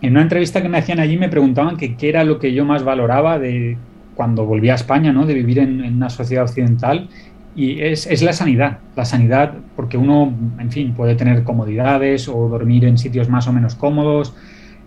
[0.00, 2.64] En una entrevista que me hacían allí me preguntaban que qué era lo que yo
[2.64, 3.76] más valoraba de
[4.14, 5.24] cuando volví a España, ¿no?
[5.24, 7.08] de vivir en, en una sociedad occidental
[7.54, 8.78] y es, es, la sanidad.
[8.96, 13.52] La sanidad, porque uno, en fin, puede tener comodidades o dormir en sitios más o
[13.52, 14.34] menos cómodos,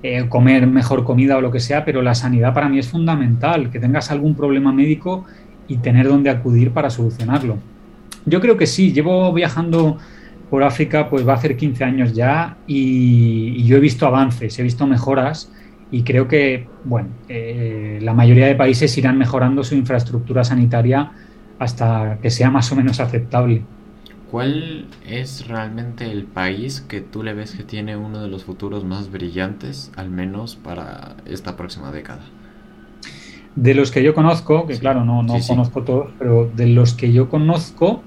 [0.08, 3.72] eh, comer mejor comida o lo que sea, pero la sanidad para mí es fundamental,
[3.72, 5.26] que tengas algún problema médico
[5.68, 7.58] y tener dónde acudir para solucionarlo.
[8.24, 9.98] Yo creo que sí, llevo viajando
[10.52, 14.62] por África, pues va a hacer 15 años ya y, yo he visto avances, he
[14.62, 15.52] visto mejoras
[15.90, 21.14] y creo que, bueno, eh, la mayoría de países irán mejorando su infraestructura sanitaria
[21.58, 23.64] hasta que sea más o menos aceptable.
[24.32, 28.84] ¿Cuál es realmente el país que tú le ves que tiene uno de los futuros
[28.84, 32.22] más brillantes, al menos para esta próxima década?
[33.56, 37.14] De los que yo conozco, que claro, no, no conozco todos, pero de los que
[37.14, 38.04] yo conozco,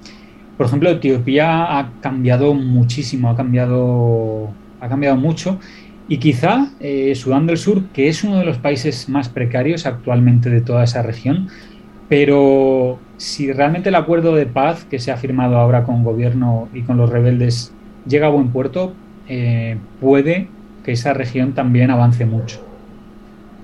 [0.58, 4.50] por ejemplo, Etiopía ha cambiado muchísimo, ha cambiado,
[4.80, 5.60] ha cambiado mucho.
[6.08, 10.50] Y quizá eh, Sudán del Sur, que es uno de los países más precarios actualmente
[10.50, 11.48] de toda esa región,
[12.08, 16.68] pero si realmente el acuerdo de paz que se ha firmado ahora con el gobierno
[16.72, 17.72] y con los rebeldes
[18.06, 18.94] llega a buen puerto,
[19.28, 20.48] eh, puede
[20.84, 22.64] que esa región también avance mucho.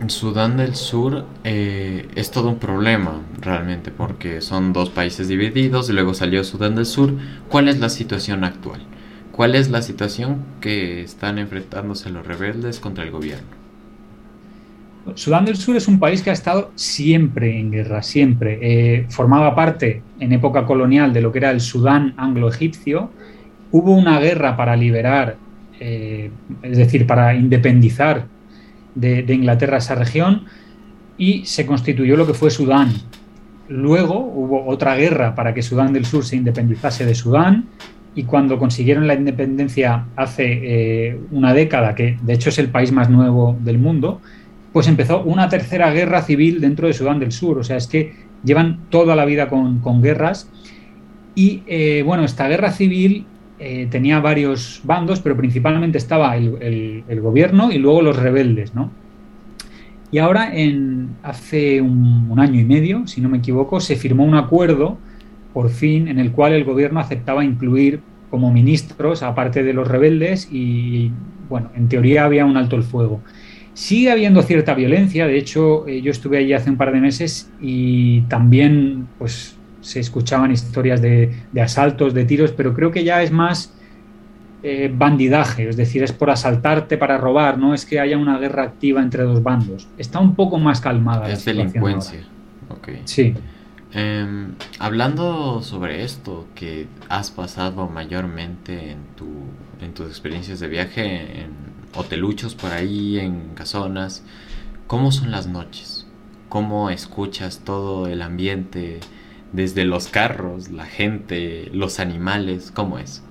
[0.00, 5.88] En Sudán del Sur eh, es todo un problema realmente porque son dos países divididos
[5.88, 7.14] y luego salió Sudán del Sur.
[7.48, 8.80] ¿Cuál es la situación actual?
[9.32, 13.63] ¿Cuál es la situación que están enfrentándose los rebeldes contra el gobierno?
[15.14, 18.58] Sudán del Sur es un país que ha estado siempre en guerra, siempre.
[18.62, 23.10] Eh, formaba parte en época colonial de lo que era el Sudán anglo-egipcio.
[23.70, 25.36] Hubo una guerra para liberar,
[25.78, 26.30] eh,
[26.62, 28.26] es decir, para independizar
[28.94, 30.44] de, Inglaterra esa región
[31.18, 32.92] y se constituyó lo que fue Sudán.
[33.68, 37.66] Luego hubo otra guerra para que Sudán del Sur se independizase de Sudán
[38.14, 42.92] y cuando consiguieron la independencia hace eh, una década, que de hecho es el país
[42.92, 44.20] más nuevo del mundo,
[44.74, 47.58] pues empezó una tercera guerra civil dentro de Sudán del Sur.
[47.58, 50.50] O sea, es que llevan toda la vida con, guerras.
[51.36, 53.24] Y eh, bueno, esta guerra civil
[53.60, 58.90] eh, tenía varios bandos, pero principalmente estaba el, gobierno y luego los rebeldes, ¿no?
[60.10, 64.24] Y ahora, en, hace un, un, año y medio, si no me equivoco, se firmó
[64.24, 64.98] un acuerdo,
[65.52, 70.48] por fin, en el cual el gobierno aceptaba incluir como ministros, aparte de los rebeldes,
[70.50, 71.12] y
[71.48, 73.20] bueno, en teoría había un alto el fuego.
[73.74, 77.50] Sigue habiendo cierta violencia, de hecho eh, yo estuve allí hace un par de meses
[77.60, 83.32] y también pues se escuchaban historias de, asaltos, de tiros, pero creo que ya es
[83.32, 83.74] más
[84.62, 88.62] eh, bandidaje, es decir, es por asaltarte para robar, no es que haya una guerra
[88.62, 89.88] activa entre dos bandos.
[89.98, 91.28] Está un poco más calmada.
[91.30, 92.20] Es delincuencia.
[93.04, 93.34] Sí.
[93.92, 99.26] Em, hablando sobre esto que has pasado mayormente en, tu,
[99.80, 101.63] en tus experiencias de viaje en
[101.96, 104.24] hoteluchos por ahí, en casonas.
[104.86, 106.06] ¿Cómo son las noches?
[106.48, 109.00] ¿Cómo escuchas todo el ambiente
[109.52, 112.70] desde los carros, la gente, los animales?
[112.70, 113.22] ¿Cómo es?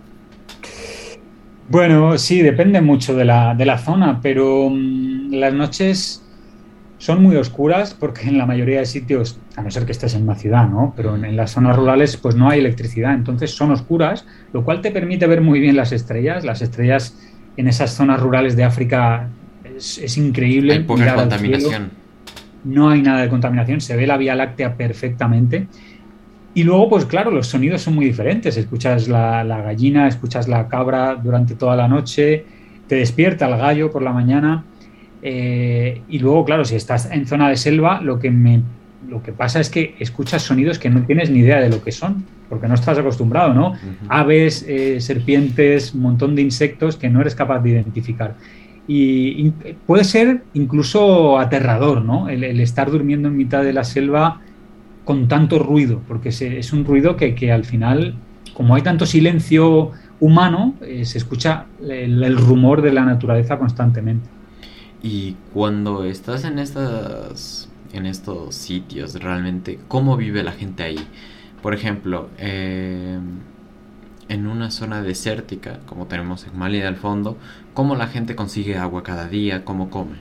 [1.70, 6.24] Bueno, sí, depende mucho de la, zona, pero mm, las noches
[6.98, 10.24] son muy oscuras porque en la mayoría de sitios, a no ser que estés en
[10.24, 10.94] una ciudad, ¿no?
[10.96, 14.92] Pero en, las zonas rurales pues no hay electricidad, entonces son oscuras, lo cual te
[14.92, 16.44] permite ver muy bien las estrellas.
[16.44, 17.18] Las estrellas
[17.58, 19.28] en esas zonas rurales de África
[19.76, 20.74] es, increíble.
[20.74, 21.92] Hay poca contaminación.
[22.64, 25.68] No hay nada de contaminación, se ve la Vía Láctea perfectamente.
[26.56, 28.56] Y luego, pues claro, los sonidos son muy diferentes.
[28.58, 32.46] Escuchas la, la gallina, escuchas la cabra durante toda la noche,
[32.88, 34.64] te despierta el gallo por la mañana
[35.26, 38.62] eh, y luego, claro, si estás en zona de selva, lo que, me,
[39.08, 41.94] lo que pasa es que escuchas sonidos que no tienes ni idea de lo que
[41.94, 43.74] son, porque no estás acostumbrado, ¿no?
[44.08, 48.36] Aves, eh, serpientes, un montón de insectos que no eres capaz de identificar.
[48.88, 49.52] Y,
[49.86, 52.30] puede ser incluso aterrador, ¿no?
[52.30, 54.42] El, estar durmiendo en mitad de la selva
[55.06, 58.16] con tanto ruido, porque es un ruido que, al final,
[58.54, 64.30] como hay tanto silencio humano, eh, se escucha el rumor de la naturaleza constantemente.
[65.02, 71.00] Y cuando estás en estas en estos sitios, realmente, ¿cómo vive la gente ahí?
[71.64, 73.40] Por ejemplo, em,
[74.28, 77.38] en una zona desértica, como tenemos en Mali al fondo,
[77.74, 79.64] ¿cómo la gente consigue agua cada día?
[79.64, 80.18] ¿Cómo come?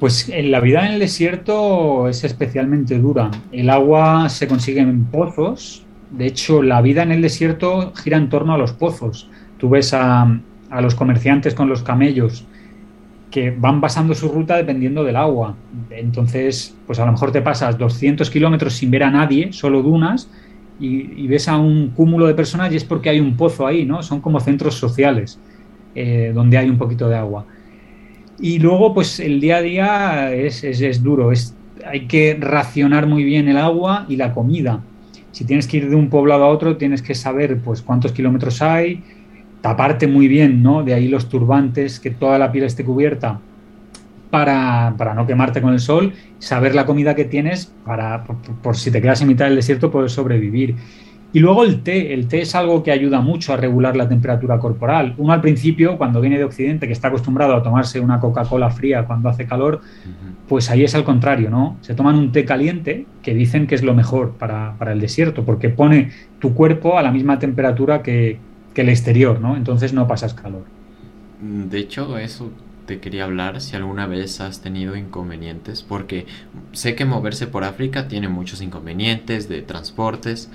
[0.00, 3.30] Pues en la vida en el desierto es especialmente dura.
[3.50, 5.82] El agua se consigue en pozos.
[6.10, 9.30] De hecho, la vida en el desierto gira en torno a los pozos.
[9.56, 12.44] Tú ves a, a los comerciantes con los camellos
[13.30, 15.54] que van basando su ruta dependiendo del agua.
[15.90, 20.30] Entonces, pues a lo mejor te pasas 200 kilómetros sin ver a nadie, solo dunas,
[20.80, 24.02] y, ves a un cúmulo de personas y es porque hay un pozo ahí, ¿no?
[24.02, 25.38] Son como centros sociales
[25.94, 27.46] eh, donde hay un poquito de agua.
[28.38, 33.24] Y luego, pues el día a día es, es duro, es, hay que racionar muy
[33.24, 34.80] bien el agua y la comida.
[35.32, 38.62] Si tienes que ir de un poblado a otro, tienes que saber pues cuántos kilómetros
[38.62, 39.02] hay,
[39.60, 40.82] taparte muy bien, ¿no?
[40.82, 43.40] De ahí los turbantes, que toda la piel esté cubierta
[44.30, 48.24] para, no quemarte con el sol, saber la comida que tienes para,
[48.62, 50.76] por, si te quedas en mitad del desierto, poder sobrevivir.
[51.30, 54.58] Y luego el té, el té es algo que ayuda mucho a regular la temperatura
[54.58, 55.14] corporal.
[55.18, 59.04] Uno al principio, cuando viene de Occidente, que está acostumbrado a tomarse una Coca-Cola fría
[59.04, 59.82] cuando hace calor,
[60.48, 61.76] pues ahí es al contrario, ¿no?
[61.82, 65.44] Se toman un té caliente, que dicen que es lo mejor para, para el desierto,
[65.44, 68.38] porque pone tu cuerpo a la misma temperatura que,
[68.82, 69.56] el exterior, ¿no?
[69.56, 70.64] Entonces no pasas calor.
[71.40, 72.50] Mm, de hecho, eso
[72.86, 76.26] te quería hablar si alguna vez has tenido inconvenientes, porque
[76.72, 80.50] sé que moverse por África tiene muchos inconvenientes de transportes.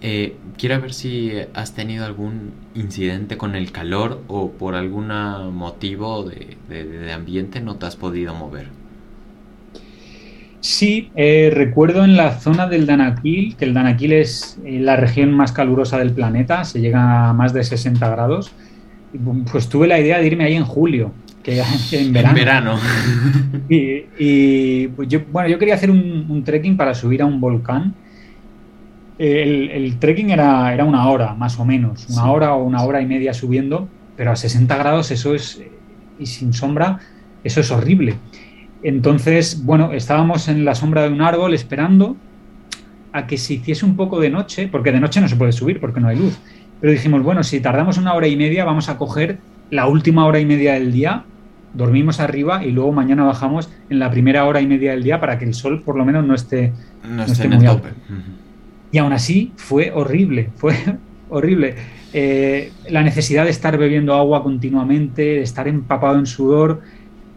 [0.00, 5.08] Eh, quiero ver si has tenido algún incidente con el calor o por algún
[5.54, 8.77] motivo de ambiente no te has podido mover.
[10.60, 15.32] Sí, eh, recuerdo en la zona del Danakil, que el Danakil es eh, la región
[15.32, 18.52] más calurosa del planeta, se llega a más de 60 grados.
[19.50, 22.36] Pues tuve la idea de irme ahí en julio, que en verano.
[22.36, 22.78] En verano.
[23.70, 27.94] Y, pues yo, bueno, yo quería hacer un, trekking para subir a un volcán.
[29.18, 33.06] El, trekking era, era, una hora, más o menos, una hora o una hora y
[33.06, 35.60] media subiendo, pero a 60 grados eso es,
[36.18, 36.98] y sin sombra,
[37.44, 38.16] eso es horrible.
[38.82, 42.16] Entonces, bueno, estábamos en la sombra de un árbol esperando
[43.12, 45.80] a que se hiciese un poco de noche, porque de noche no se puede subir
[45.80, 46.38] porque no hay luz.
[46.80, 49.38] Pero dijimos, bueno, si tardamos una hora y media, vamos a coger
[49.70, 51.24] la última hora y media del día,
[51.74, 55.38] dormimos arriba y luego mañana bajamos en la primera hora y media del día para
[55.38, 56.72] que el sol por lo menos no esté,
[57.08, 57.88] no esté, muy alto.
[58.90, 60.74] Y aún así fue horrible, fue
[61.28, 61.74] horrible.
[62.14, 66.80] Eh, la necesidad de estar bebiendo agua continuamente, de estar empapado en sudor,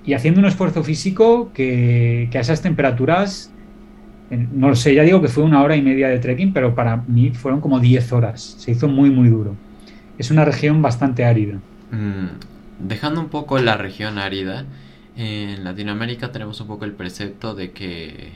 [0.05, 3.51] y haciendo un esfuerzo físico que, a esas temperaturas,
[4.29, 6.97] no lo sé, ya digo que fue una hora y media de trekking, pero para
[6.97, 8.55] mí fueron como 10 horas.
[8.57, 9.55] Se hizo muy, muy duro.
[10.17, 11.59] Es una región bastante árida.
[11.91, 14.65] Mm, dejando un poco la región árida,
[15.17, 18.31] en Latinoamérica tenemos un poco el precepto de que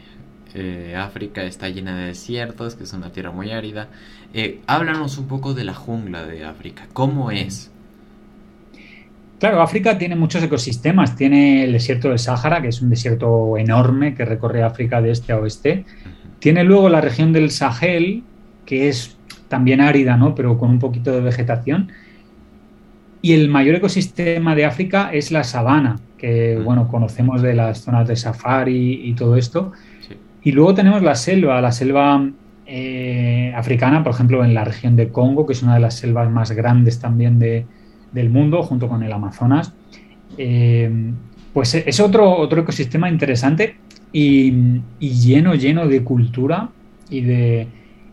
[0.53, 3.89] eh, África está llena de desiertos, que es una tierra muy árida.
[4.33, 6.87] Eh, háblanos un poco de la jungla de África.
[6.93, 7.71] ¿Cómo es?
[9.39, 11.15] Claro, África tiene muchos ecosistemas.
[11.15, 15.33] Tiene el desierto del Sáhara, que es un desierto enorme que recorre África de este
[15.33, 15.85] a oeste.
[16.39, 18.23] Tiene luego la región del Sahel,
[18.65, 19.17] que es
[19.49, 20.35] también árida, ¿no?
[20.35, 21.91] pero con un poquito de vegetación.
[23.21, 28.07] Y el mayor ecosistema de África es la sabana, que bueno, conocemos de las zonas
[28.07, 29.73] de safari y todo esto.
[30.43, 32.29] Y luego tenemos la selva, la selva
[32.67, 36.29] eh, africana, por ejemplo, en la región de Congo, que es una de las selvas
[36.29, 37.65] más grandes también de,
[38.15, 39.73] del mundo, junto con el Amazonas.
[40.37, 40.89] Eh,
[41.53, 43.77] pues es otro, otro ecosistema interesante
[44.11, 46.69] y, lleno, lleno de cultura
[47.09, 47.67] y de,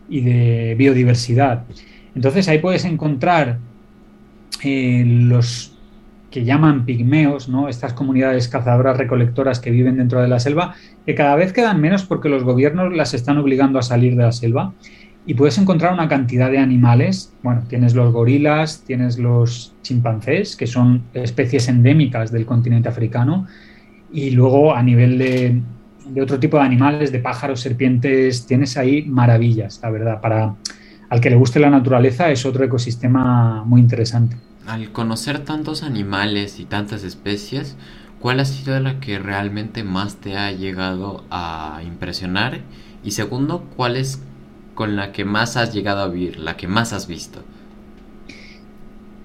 [0.09, 1.63] de, biodiversidad.
[2.15, 3.59] Entonces ahí puedes encontrar
[4.63, 5.77] eh, los
[6.31, 7.69] que llaman pigmeos, ¿no?
[7.69, 10.75] estas comunidades cazadoras recolectoras que viven dentro de la selva,
[11.05, 14.31] que cada vez quedan menos porque los gobiernos las están obligando a salir de la
[14.31, 14.73] selva.
[15.25, 17.33] Y puedes encontrar una cantidad de animales.
[17.43, 23.47] Bueno, tienes los gorilas, tienes los chimpancés, que son especies endémicas del continente africano.
[24.11, 25.61] Y luego a nivel de,
[26.07, 30.21] de otro tipo de animales, de pájaros, serpientes, tienes ahí maravillas, la verdad.
[30.21, 30.55] Para
[31.13, 34.35] al que le guste la naturaleza es otro ecosistema muy interesante.
[34.65, 37.77] Al conocer tantos animales y tantas especies,
[38.19, 42.61] ¿cuál ha sido la que realmente más te ha llegado a impresionar?
[43.03, 44.23] Y segundo, ¿cuál es
[44.73, 47.43] con la que más has llegado a vivir, la que más has visto?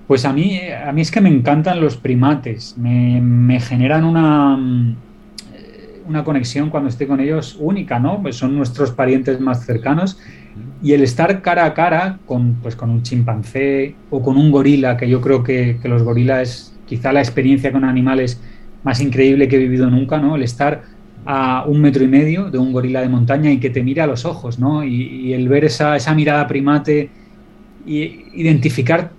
[0.06, 4.58] Pues a mí, a mí es que me encantan los primates, me, generan una,
[6.06, 8.22] una conexión cuando estoy con ellos única, ¿no?
[8.22, 10.18] Pues son nuestros parientes más cercanos
[10.82, 14.96] y el estar cara a cara con, pues, con un chimpancé o con un gorila,
[14.96, 18.40] que yo creo que, los gorilas es quizá la experiencia con animales
[18.84, 20.36] más increíble que he vivido nunca, ¿no?
[20.36, 20.82] El estar
[21.30, 24.06] a un metro y medio de un gorila de montaña y que te mire a
[24.06, 24.82] los ojos, ¿no?
[24.82, 27.10] Y, el ver esa, esa mirada primate
[27.86, 29.10] y identificar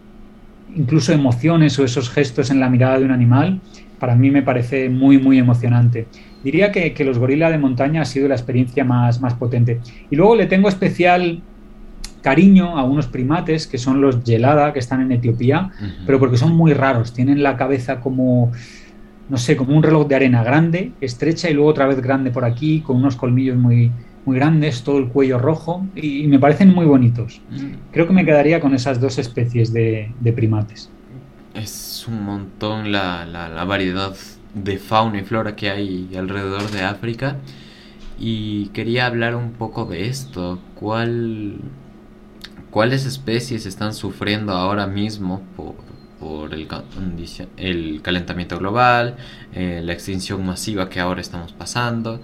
[0.76, 3.62] incluso emociones o esos gestos en la mirada de un animal,
[4.00, 6.08] para mí me parece muy, muy emocionante.
[6.44, 9.80] Diría que, los gorilas de montaña ha sido la experiencia más, más potente.
[10.10, 11.44] Y luego le tengo especial
[12.24, 15.70] cariño a unos primates que son los gelada, que están en Etiopía,
[16.08, 17.14] pero porque son muy raros.
[17.14, 18.52] Tienen la cabeza como,
[19.30, 22.46] no sé, como un reloj de arena grande, estrecha y luego otra vez grande por
[22.46, 23.92] aquí, con unos colmillos muy,
[24.26, 27.42] muy grandes, todo el cuello rojo y, me parecen muy bonitos.
[27.52, 27.92] Mm.
[27.92, 30.90] Creo que me quedaría con esas dos especies de, primates.
[31.54, 34.16] Es un montón la, la, la variedad
[34.54, 37.38] de fauna y flora que hay alrededor de África
[38.20, 40.60] y quería hablar un poco de esto.
[40.76, 41.60] ¿Cuál,
[42.72, 45.76] ¿Cuáles especies están sufriendo ahora mismo por,
[46.20, 49.18] por el, calentamiento global,
[49.54, 52.22] eh, la extinción masiva que ahora estamos pasando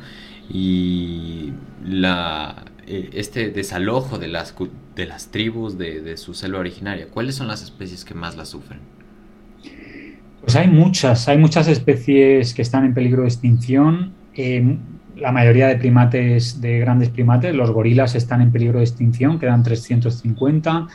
[0.50, 4.54] y la, eh, este desalojo de las,
[4.96, 7.08] de las tribus de, de su selva originaria?
[7.08, 8.80] ¿Cuáles son las especies que más la sufren?
[10.42, 14.14] Pues hay muchas, hay muchas especies que están en peligro de extinción.
[14.36, 14.78] Eh,
[15.16, 19.64] la mayoría de primates, de grandes primates, los gorilas están en peligro de extinción, quedan
[19.64, 20.88] 350.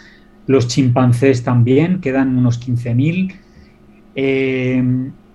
[0.51, 3.37] Los chimpancés también, quedan unos 15.000.
[4.17, 4.83] Eh,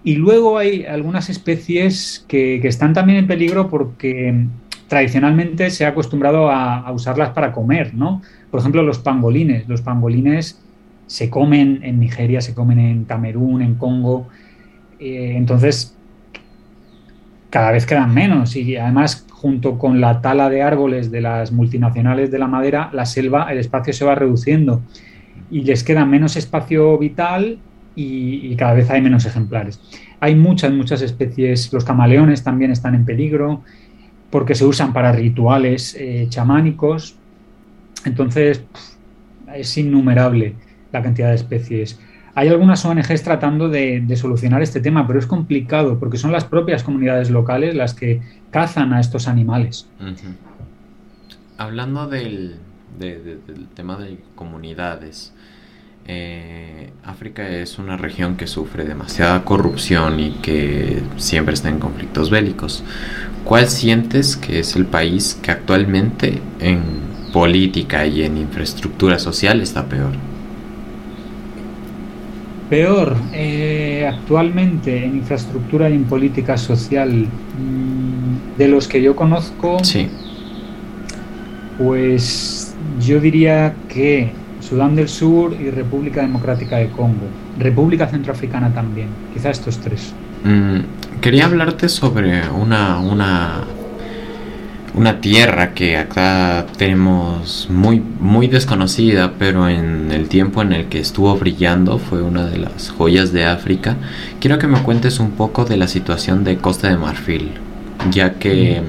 [0.04, 4.46] y luego hay algunas especies que, están también en peligro porque
[4.90, 8.22] tradicionalmente se ha acostumbrado a, a, usarlas para comer, ¿no?
[8.52, 9.70] Por ejemplo, los pangolines.
[9.70, 10.62] Los pangolines
[11.08, 14.28] se comen en Nigeria, se comen en Camerún, en Congo.
[15.00, 15.96] Eh, entonces,
[17.50, 22.32] cada vez quedan menos y además junto con la tala de árboles de las multinacionales
[22.32, 24.82] de la madera, la selva, el espacio se va reduciendo
[25.52, 27.60] y les queda menos espacio vital
[27.96, 29.80] y, cada vez hay menos ejemplares.
[30.20, 33.62] Hay muchas, muchas especies, los camaleones también están en peligro
[34.32, 37.16] porque se usan para rituales eh, chamánicos,
[38.04, 38.64] entonces
[39.54, 40.56] es innumerable
[40.92, 42.00] la cantidad de especies.
[42.38, 46.84] Hay algunas ONGs tratando de, solucionar este tema, pero es complicado porque son las propias
[46.84, 48.22] comunidades locales las que
[48.52, 49.88] cazan a estos animales.
[51.58, 52.58] Hablando del,
[53.74, 55.34] tema de comunidades,
[56.08, 62.30] eh, África es una región que sufre demasiada corrupción y que siempre está en conflictos
[62.30, 62.84] bélicos.
[63.46, 66.82] ¿Cuál sientes que es el país que actualmente en
[67.32, 70.35] política y en infraestructura social está peor?
[72.70, 79.84] Peor, eh, actualmente en infraestructura y en política social, mm, de los que yo conozco,
[79.84, 80.08] sí.
[81.78, 87.28] pues yo diría que Sudán del Sur y República Democrática de Congo,
[87.60, 90.14] República Centroafricana también, quizá estos tres.
[90.44, 93.64] Mm, quería hablarte sobre una, una
[94.96, 101.00] una tierra que acá tenemos muy, muy desconocida, pero en el tiempo en el que
[101.00, 103.98] estuvo brillando fue una de las joyas de África.
[104.40, 107.52] Quiero que me cuentes un poco de la situación de Costa de Marfil,
[108.10, 108.84] ya que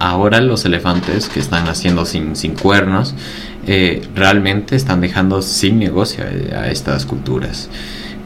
[0.00, 3.14] ahora los elefantes que están haciendo sin, sin cuernos
[3.68, 7.70] eh, realmente están dejando sin negocio a, estas culturas.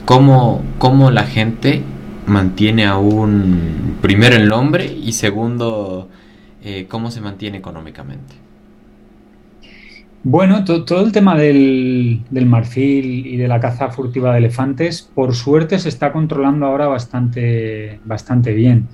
[0.07, 1.83] ¿Cómo, ¿Cómo la gente
[2.27, 6.09] mantiene aún, primero el nombre y segundo
[6.65, 8.35] eh, ¿cómo se mantiene económicamente?
[10.23, 15.79] Bueno, todo el tema del, marfil y de la caza furtiva de elefantes, por suerte
[15.79, 18.89] se está controlando ahora bastante, bastante bien.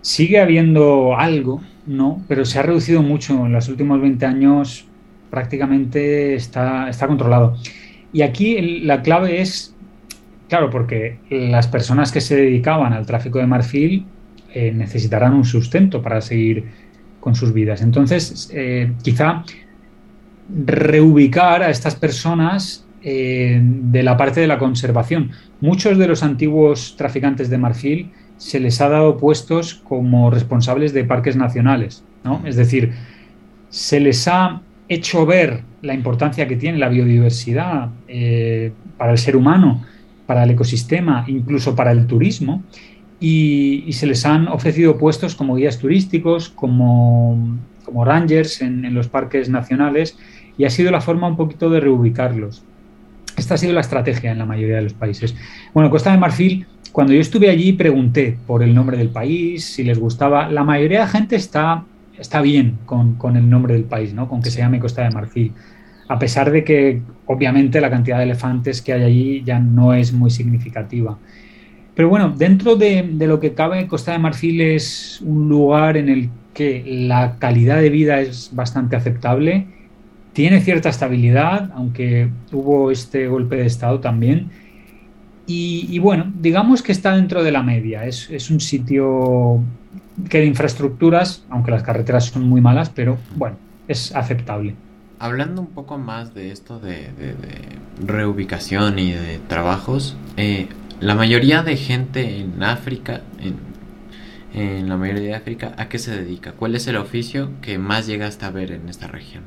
[0.00, 2.20] Sigue habiendo algo, ¿no?
[2.26, 3.46] Pero se ha reducido mucho.
[3.46, 4.86] En los últimos 20 años
[5.30, 7.56] prácticamente está, está controlado.
[8.12, 9.74] Y aquí la clave es
[10.48, 14.06] claro, porque las personas que se dedicaban al tráfico de marfil
[14.56, 16.64] eh, necesitarán un sustento para seguir
[17.18, 17.82] con sus vidas.
[17.82, 19.42] Entonces, eh, quizá
[20.48, 25.32] reubicar a estas personas eh, de la parte de la conservación.
[25.60, 31.02] Muchos de los antiguos traficantes de marfil se les ha dado puestos como responsables de
[31.02, 32.40] parques nacionales, ¿no?
[32.46, 32.92] Es decir,
[33.70, 37.88] se les ha hecho ver la importancia que tiene la biodiversidad
[38.96, 39.82] para el ser humano,
[40.26, 42.62] para el ecosistema, incluso para el turismo,
[43.26, 49.48] y, se les han ofrecido puestos como guías turísticos, como, como rangers en, los parques
[49.48, 50.18] nacionales
[50.58, 52.62] y ha sido la forma un poquito de reubicarlos.
[53.38, 55.34] Esta ha sido la estrategia en la mayoría de los países.
[55.72, 59.84] Bueno, Costa de Marfil, cuando yo estuve allí pregunté por el nombre del país, si
[59.84, 60.50] les gustaba.
[60.50, 61.82] La mayoría de la gente está,
[62.18, 64.28] está bien con, con el nombre del país, ¿no?
[64.28, 65.52] con que se llame Costa de Marfil
[66.08, 70.12] a pesar de que obviamente la cantidad de elefantes que hay allí ya no es
[70.12, 71.18] muy significativa.
[71.94, 76.30] Pero bueno, dentro de, lo que cabe, Costa de Marfil es un lugar en el
[76.52, 79.66] que la calidad de vida es bastante aceptable,
[80.32, 84.50] tiene cierta estabilidad, aunque hubo este golpe de Estado también.
[85.46, 88.06] Y, bueno, digamos que está dentro de la media.
[88.06, 89.60] Es, es, un sitio
[90.30, 94.74] que de infraestructuras, aunque las carreteras son muy malas, pero bueno, es aceptable.
[95.18, 97.10] Hablando un poco más de esto de,
[98.04, 100.66] reubicación y de trabajos, eh,
[101.04, 103.20] la mayoría de gente en África,
[104.54, 106.52] en, la mayoría de África, ¿a qué se dedica?
[106.52, 109.42] ¿Cuál es el oficio que más llegaste a ver en esta región?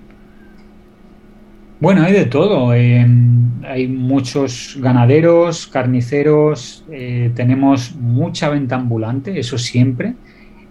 [1.79, 2.73] Bueno, hay de todo.
[2.73, 10.13] Em, hay muchos ganaderos, carniceros, eh, tenemos mucha venta ambulante, eso siempre.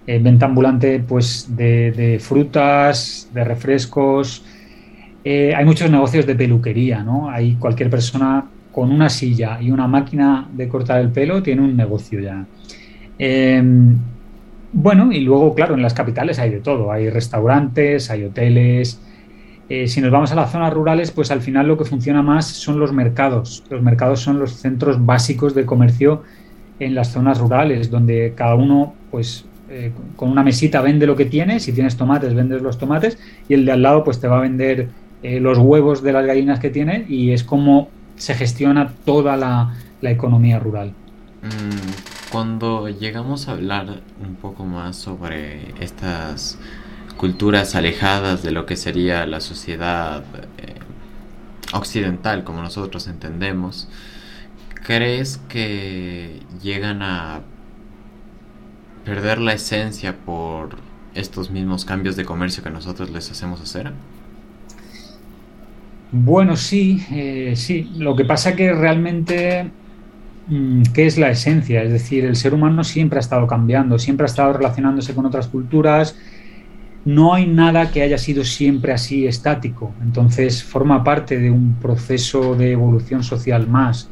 [0.06, 4.44] Eh, venta ambulante pues, de, frutas, de refrescos.
[5.24, 7.28] Eh, hay muchos negocios de peluquería, ¿no?
[7.28, 8.44] Hay cualquier persona
[8.76, 12.44] con una silla y una máquina de cortar el pelo tiene un negocio ya.
[13.18, 13.96] Em,
[14.70, 16.92] bueno, y luego, claro, en las capitales hay de todo.
[16.92, 19.00] Hay restaurantes, hay hoteles.
[19.70, 22.48] Eh, si nos vamos a las zonas rurales, pues al final lo que funciona más
[22.48, 23.64] son los mercados.
[23.70, 26.22] Los mercados son los centros básicos de comercio
[26.78, 31.24] en las zonas rurales, donde cada uno, pues, eh, con una mesita vende lo que
[31.24, 31.60] tiene.
[31.60, 33.18] Si tienes tomates, vendes los tomates.
[33.48, 34.90] Y el de al lado, pues te va a vender
[35.22, 37.06] eh, los huevos de las gallinas que tiene.
[37.08, 40.94] Y es como se gestiona toda la, economía rural.
[41.42, 46.58] Mm, cuando llegamos a hablar un poco más sobre estas
[47.16, 50.22] culturas alejadas de lo que sería la sociedad
[50.58, 50.74] eh,
[51.72, 53.88] occidental como nosotros entendemos,
[54.84, 57.40] ¿crees que llegan a
[59.04, 60.76] perder la esencia por
[61.14, 63.92] estos mismos cambios de comercio que nosotros les hacemos hacer?
[66.10, 67.90] Bueno, sí, eh, sí.
[67.96, 69.70] Lo que pasa que realmente,
[70.46, 71.82] mm, ¿qué es la esencia?
[71.82, 75.48] Es decir, el ser humano siempre ha estado cambiando, siempre ha estado relacionándose con otras
[75.48, 76.16] culturas.
[77.04, 79.94] No hay nada que haya sido siempre así estático.
[80.02, 84.10] Entonces, forma parte de un proceso de evolución social más.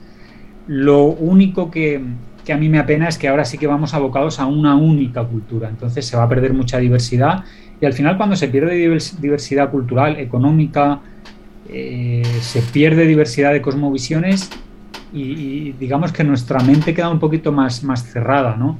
[0.66, 2.03] Lo único que,
[2.45, 5.24] que a mí me apena es que ahora sí que vamos abocados a una única
[5.24, 5.68] cultura.
[5.68, 7.45] Entonces, se va a perder mucha diversidad.
[7.80, 8.74] Y al final, cuando se pierde
[9.20, 11.01] diversidad cultural, económica,
[11.69, 14.51] eh, se pierde diversidad de cosmovisiones
[15.12, 18.79] y, digamos que nuestra mente queda un poquito más, más cerrada, ¿no?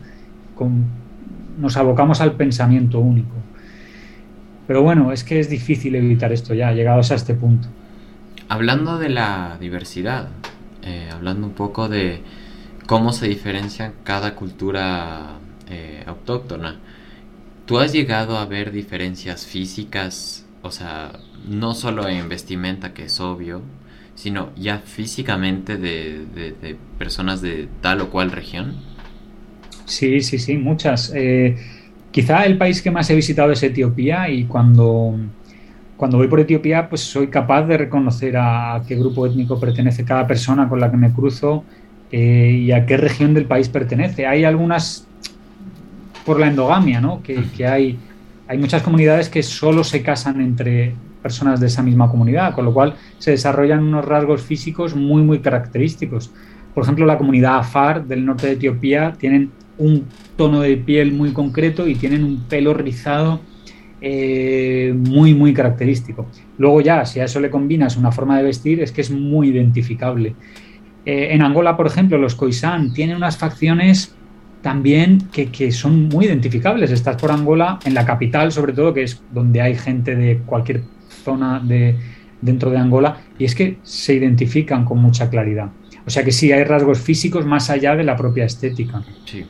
[1.59, 3.35] nos abocamos al pensamiento único.
[4.67, 7.69] Pero bueno, es que es difícil evitar esto ya, llegados a este punto.
[8.49, 10.29] Hablando de la diversidad,
[10.83, 12.23] eh, hablando un poco de
[12.87, 16.77] cómo se diferencia cada cultura eh, autóctona,
[17.67, 21.13] ¿tú has llegado a ver diferencias físicas, o sea,
[21.49, 23.63] no solo en vestimenta, que es obvio,
[24.15, 28.77] sino ya físicamente de, personas de tal o cual región?
[29.85, 31.13] Sí, sí, sí, muchas.
[31.15, 31.57] Eh,
[32.11, 35.17] quizá el país que más he visitado es Etiopía y cuando,
[35.97, 40.27] cuando voy por Etiopía pues soy capaz de reconocer a qué grupo étnico pertenece cada
[40.27, 41.65] persona con la que me cruzo
[42.11, 44.27] eh, y a qué región del país pertenece.
[44.27, 45.07] Hay algunas
[46.25, 47.23] por la endogamia, ¿no?
[47.23, 47.99] Que, que hay,
[48.49, 52.75] hay muchas comunidades que solo se casan entre personas de esa misma comunidad, con lo
[52.75, 56.31] cual se desarrollan unos rasgos físicos muy, muy característicos.
[56.75, 60.05] Por ejemplo, la comunidad Afar del norte de Etiopía tienen un
[60.37, 63.41] tono de piel muy concreto y tienen un pelo rizado
[64.03, 66.27] eh, muy, muy característico.
[66.59, 69.49] Luego ya, si a eso le combinas una forma de vestir, es que es muy
[69.49, 70.35] identificable.
[71.07, 74.15] Eh, en Angola, por ejemplo, los Khoisan tienen unas facciones
[74.61, 76.91] también que, que, son muy identificables.
[76.91, 80.83] Estás por Angola, en la capital sobre todo, que es donde hay gente de cualquier
[81.15, 81.97] zona de,
[82.41, 85.71] dentro de Angola y es que se identifican con mucha claridad.
[86.07, 89.03] O sea que sí, hay rasgos físicos más allá de la propia estética.
[89.25, 89.47] Sí.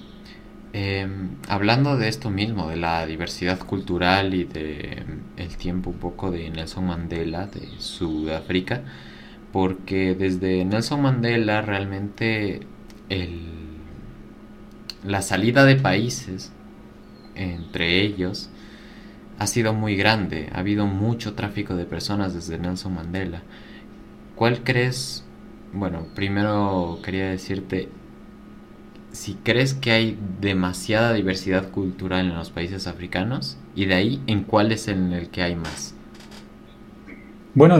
[0.72, 5.98] Em, hablando de esto mismo, de la diversidad cultural y de em, el tiempo un
[5.98, 8.82] poco de Nelson Mandela de Sudáfrica,
[9.52, 12.60] porque desde Nelson Mandela realmente
[13.08, 13.40] el,
[15.04, 16.52] la salida de países
[17.36, 18.50] entre ellos
[19.38, 23.42] ha sido muy grande, ha habido mucho tráfico de personas desde Nelson Mandela.
[24.36, 25.24] ¿Cuál crees?
[25.72, 27.88] Bueno, primero quería decirte,
[29.12, 34.42] si crees que hay demasiada diversidad cultural en los países africanos y de ahí en
[34.42, 35.93] cuál es en el que hay más.
[37.54, 37.76] Bueno,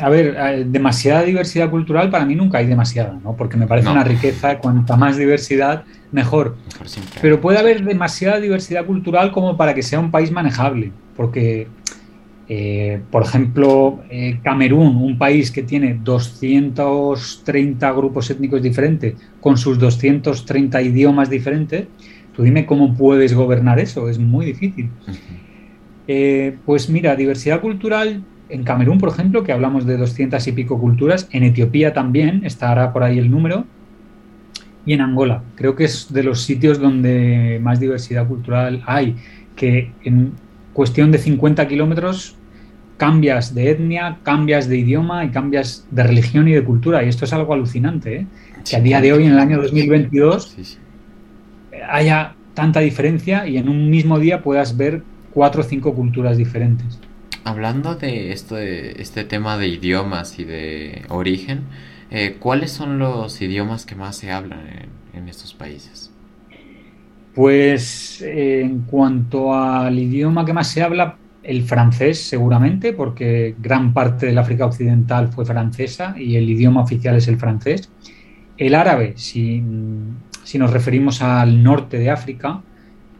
[0.00, 3.36] a ver, demasiada diversidad cultural para mí nunca hay demasiada, ¿no?
[3.36, 6.56] Porque me parece una riqueza, cuanta más diversidad, mejor.
[6.66, 6.86] mejor
[7.22, 11.68] Pero puede haber demasiada diversidad cultural como para que sea un país manejable, porque
[12.46, 19.78] eh, por ejemplo, eh, Camerún, un país que tiene 230 grupos étnicos diferentes, con sus
[19.78, 21.86] 230 idiomas diferentes,
[22.36, 24.90] tú dime cómo puedes gobernar eso, es muy difícil.
[26.06, 28.22] Eh, pues mira, diversidad cultural
[28.54, 32.92] en Camerún, por ejemplo, que hablamos de 200 y pico culturas, en Etiopía también, estará
[32.92, 33.64] por ahí el número,
[34.86, 35.42] y en Angola.
[35.56, 39.16] Creo que es de los sitios donde más diversidad cultural hay,
[39.56, 40.32] que en
[40.72, 42.36] cuestión de 50 kilómetros
[42.96, 47.02] cambias de etnia, cambias de idioma y cambias de religión y de cultura.
[47.02, 48.26] Y esto es algo alucinante, ¿eh?
[48.68, 50.56] que a día de hoy, en el año 2022,
[51.88, 55.02] haya tanta diferencia y en un mismo día puedas ver
[55.32, 57.00] cuatro o cinco culturas diferentes.
[57.44, 61.64] Hablando de esto, de este tema de idiomas y de origen,
[62.10, 64.60] eh, ¿cuáles son los idiomas que más se hablan
[65.12, 66.10] en estos países?
[67.34, 74.26] Pues en cuanto al idioma que más se habla, el francés seguramente, porque gran parte
[74.26, 77.90] del África Occidental fue francesa y el idioma oficial es el francés.
[78.56, 82.62] El árabe, si, nos referimos al norte de África,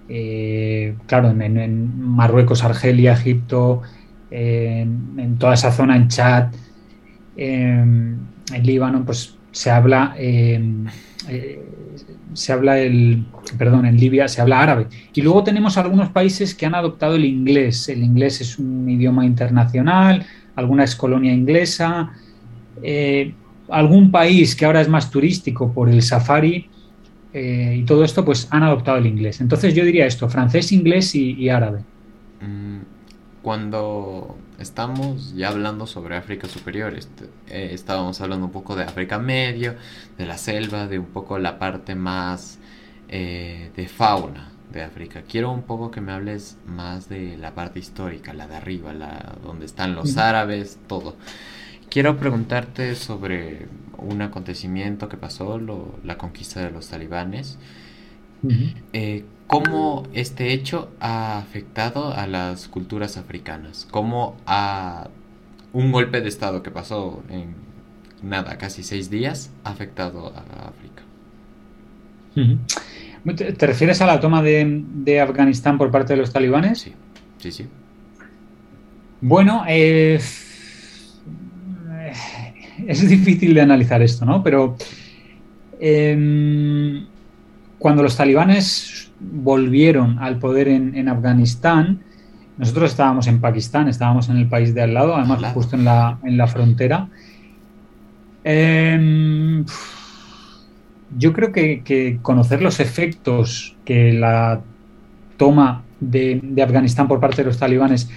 [0.09, 3.83] eh, claro, en, Marruecos, Argelia, Egipto,
[4.37, 6.49] en, toda esa zona, en Chad,
[7.37, 8.27] en
[8.63, 10.61] Líbano, pues se habla eh,
[12.35, 13.25] se habla el,
[13.57, 14.87] perdón, en Libia se habla árabe.
[15.15, 17.89] Y luego tenemos algunos países que han adoptado el inglés.
[17.89, 20.27] El inglés es un idioma internacional,
[20.57, 22.13] alguna es colonia inglesa.
[22.83, 23.33] Eh,
[23.71, 26.69] algún país que ahora es más turístico por el safari
[27.33, 29.41] eh, y todo esto, pues han adoptado el inglés.
[29.41, 31.81] Entonces yo diría esto, francés, inglés y, árabe.
[32.41, 32.81] Mm,
[33.45, 36.95] cuando estamos ya hablando sobre África Superior.
[37.49, 39.75] Eh, estábamos hablando un poco de África Medio,
[40.17, 42.59] de la selva, de un poco la parte más
[43.11, 45.25] eh, de fauna de África.
[45.29, 49.37] Quiero un poco que me hables más de la parte histórica, la de arriba, la
[49.43, 51.15] donde están los árabes, todo.
[51.91, 53.69] Quiero preguntarte sobre
[53.99, 55.61] un acontecimiento que pasó,
[56.03, 57.59] la conquista de los talibanes.
[59.47, 63.87] ¿Cómo este hecho ha afectado a las culturas africanas?
[63.91, 65.09] ¿Cómo a
[65.73, 67.55] un golpe de Estado que pasó en
[68.23, 71.03] nada, casi seis días, ha afectado a África?
[73.57, 76.81] ¿Te refieres a la toma de, Afganistán por parte de los talibanes?
[76.81, 76.93] Sí,
[77.39, 77.67] sí, sí.
[79.21, 80.21] Bueno, eh,
[82.87, 84.43] es difícil de analizar esto, ¿no?
[84.43, 84.77] Pero
[85.81, 87.07] em,
[87.79, 92.01] cuando los talibanes volvieron al poder en, Afganistán,
[92.57, 96.19] nosotros estábamos en Pakistán, estábamos en el país de al lado, además justo en la,
[96.25, 97.09] en la frontera.
[98.45, 99.65] Em,
[101.17, 104.61] yo creo que, conocer los efectos que la
[105.37, 108.11] toma de, Afganistán por parte de los talibanes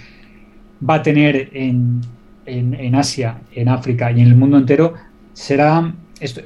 [0.88, 2.00] va a tener en,
[2.46, 4.94] en, Asia, en África y en el mundo entero
[5.32, 5.94] será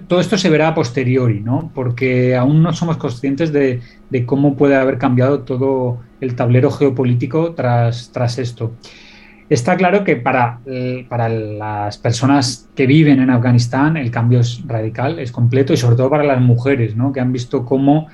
[0.07, 1.71] todo esto se verá a posteriori, ¿no?
[1.75, 3.81] Porque aún no somos conscientes de,
[4.27, 8.73] cómo puede haber cambiado todo el tablero geopolítico tras, esto.
[9.49, 14.63] Está claro que para, eh, para, las personas que viven en Afganistán el cambio es
[14.67, 17.13] radical, es completo y sobre todo para las mujeres, ¿no?
[17.13, 18.09] que han visto cómo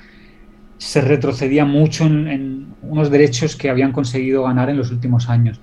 [0.77, 5.59] se retrocedía mucho en, unos derechos que habían conseguido ganar en los últimos años.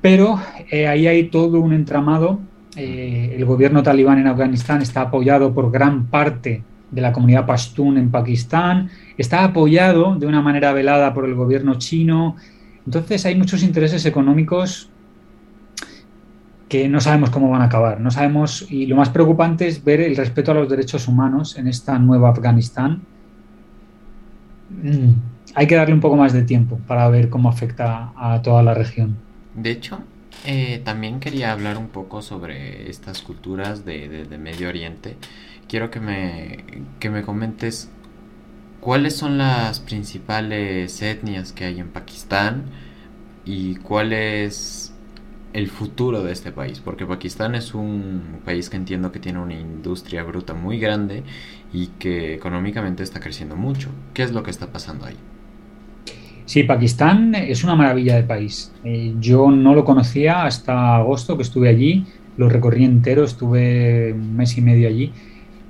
[0.00, 2.40] Pero eh, ahí hay todo un entramado
[2.76, 7.98] eh, el gobierno talibán en Afganistán está apoyado por gran parte de la comunidad pastún
[7.98, 12.36] en Pakistán, está apoyado de una manera velada por el gobierno chino.
[12.84, 14.90] Entonces hay muchos intereses económicos
[16.68, 18.00] que no sabemos cómo van a acabar.
[18.00, 21.68] No sabemos, y lo más preocupante es ver el respeto a los derechos humanos en
[21.68, 23.02] esta nueva Afganistán.
[24.70, 25.10] Mm,
[25.54, 28.72] hay que darle un poco más de tiempo para ver cómo afecta a toda la
[28.72, 29.16] región.
[29.54, 29.98] De hecho,
[30.44, 35.16] eh, también quería hablar un poco sobre estas culturas de, Medio Oriente.
[35.68, 36.64] Quiero que me,
[37.00, 37.90] que me comentes
[38.80, 42.64] cuáles son las principales etnias que hay en Pakistán
[43.44, 44.92] y cuál es
[45.52, 49.54] el futuro de este país, porque Pakistán es un país que entiendo que tiene una
[49.54, 51.24] industria bruta muy grande
[51.72, 53.90] y que económicamente está creciendo mucho.
[54.14, 55.16] ¿Qué es lo que está pasando ahí?
[56.44, 58.72] Sí, Pakistán es una maravilla de país.
[58.84, 62.04] Eh, yo no lo conocía hasta agosto que estuve allí,
[62.36, 65.12] lo recorrí entero, estuve un mes y medio allí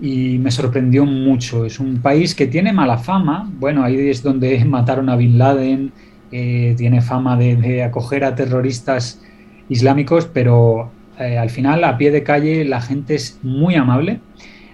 [0.03, 1.65] y me sorprendió mucho.
[1.65, 5.93] Es un país que tiene mala fama, bueno, ahí es donde mataron a Bin Laden,
[6.33, 9.23] eh, tiene fama de, acoger a terroristas
[9.69, 14.21] islámicos, pero eh, al final a pie de calle la gente es muy amable.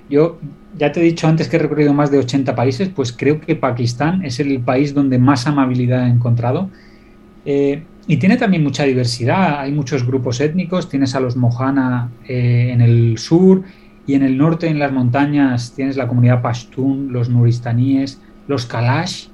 [0.09, 0.39] Yo
[0.77, 3.57] ya te he dicho antes que he recorrido más de 80 países, pues creo que
[3.57, 6.71] Pakistán es el país donde más amabilidad he encontrado.
[7.45, 12.71] Eh, y tiene también mucha diversidad, hay muchos grupos étnicos, tienes a los Mohana eh,
[12.73, 13.63] en el sur
[14.07, 19.29] y en el norte, en las montañas, tienes la comunidad Pashtun, los nuristaníes, los Kalash,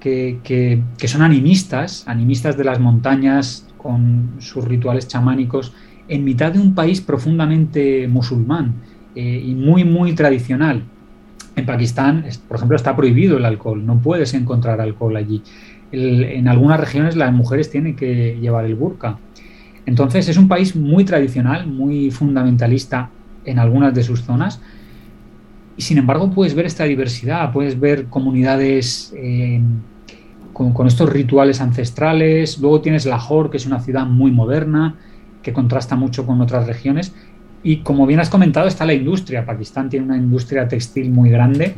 [0.00, 5.72] que, que son animistas, animistas de las montañas con sus rituales chamánicos,
[6.08, 8.74] en mitad de un país profundamente musulmán
[9.16, 10.82] eh, y muy, muy tradicional.
[11.56, 15.42] En Pakistán, por ejemplo, está prohibido el alcohol, no puedes encontrar alcohol allí.
[15.90, 19.18] en algunas regiones las mujeres tienen que llevar el burka.
[19.86, 23.08] Entonces es un país muy tradicional, muy fundamentalista
[23.46, 24.60] en algunas de sus zonas.
[25.78, 29.62] Y sin embargo puedes ver esta diversidad, puedes ver comunidades eh,
[30.52, 32.58] con, con, estos rituales ancestrales.
[32.58, 34.96] Luego tienes Lahore, que es una ciudad muy moderna,
[35.42, 37.14] que contrasta mucho con otras regiones.
[37.66, 39.44] Y como bien has comentado, está la industria.
[39.44, 41.74] Pakistán tiene una industria textil muy grande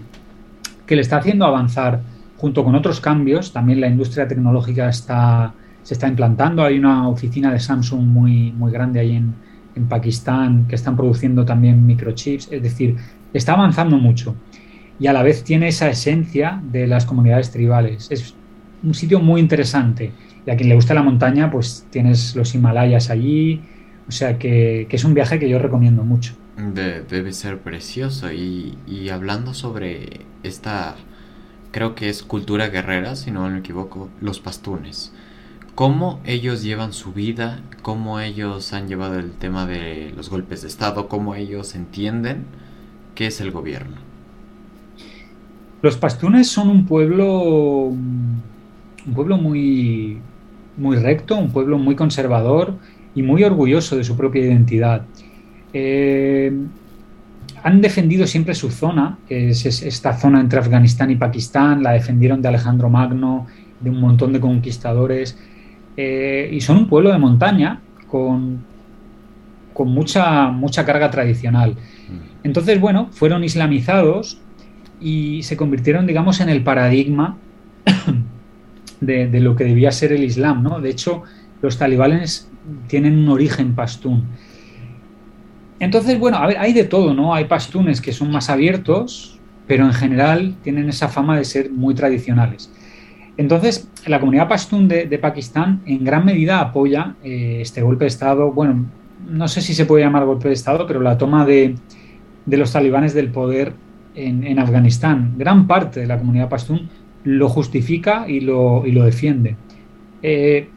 [0.85, 2.03] que le está haciendo avanzar
[2.37, 3.55] junto con otros cambios.
[3.55, 6.63] También la industria tecnológica está, se está implantando.
[6.63, 9.33] Hay una oficina de Samsung muy, muy grande ahí en,
[9.77, 12.53] en Pakistán que están produciendo también microchips.
[12.53, 12.97] Es decir,
[13.33, 14.37] está avanzando mucho.
[15.01, 18.09] Y a la vez tiene esa esencia de las comunidades tribales.
[18.11, 18.35] Es
[18.83, 20.13] un sitio muy interesante.
[20.45, 23.63] Y a quien le gusta la montaña, pues tienes los Himalayas allí,
[24.09, 26.33] o sea que, es un viaje que yo recomiendo mucho.
[26.57, 28.33] debe ser precioso.
[28.33, 30.97] Y, hablando sobre esta,
[31.73, 35.13] creo que es cultura guerrera, si no me equivoco, los pastunes.
[35.75, 37.61] ¿Cómo ellos llevan su vida?
[37.83, 41.07] ¿Cómo ellos han llevado el tema de los golpes de Estado?
[41.09, 42.47] ¿Cómo ellos entienden
[43.15, 43.97] qué es el gobierno?
[45.83, 48.43] Los pastunes son un pueblo, un
[49.15, 50.19] pueblo muy,
[50.77, 52.75] muy recto, un pueblo muy conservador
[53.19, 55.03] y muy orgulloso de su propia identidad.
[55.73, 56.53] Eh,
[57.65, 62.41] han defendido siempre su zona, que es esta zona entre Afganistán y Pakistán, la defendieron
[62.41, 63.49] de Alejandro Magno,
[63.81, 65.37] de un montón de conquistadores,
[65.97, 68.65] eh, y son un pueblo de montaña con,
[69.75, 71.73] con mucha, mucha carga tradicional.
[71.73, 72.45] Mm.
[72.45, 74.41] Entonces, bueno, fueron islamizados
[75.01, 77.37] y se convirtieron, digamos, en el paradigma
[79.01, 80.81] de, de, lo que debía ser el Islam, ¿no?
[80.81, 81.25] De hecho,
[81.63, 82.49] los talibanes
[82.87, 84.25] tienen un origen pastún.
[85.81, 87.35] Entonces, bueno, a ver, hay de todo, ¿no?
[87.35, 91.95] Hay pastunes que son más abiertos, pero en general tienen esa fama de ser muy
[91.95, 92.71] tradicionales.
[93.37, 98.51] Entonces, la comunidad pastún de, Pakistán en gran medida apoya eh, este golpe de Estado,
[98.51, 98.87] bueno,
[99.29, 101.77] no sé si se puede llamar golpe de Estado, pero la toma de,
[102.47, 103.75] los talibanes del poder
[104.17, 105.35] en, Afganistán.
[105.37, 106.89] Gran parte de la comunidad pastún
[107.23, 109.55] lo justifica y lo, y lo defiende.
[110.23, 110.69] Eh,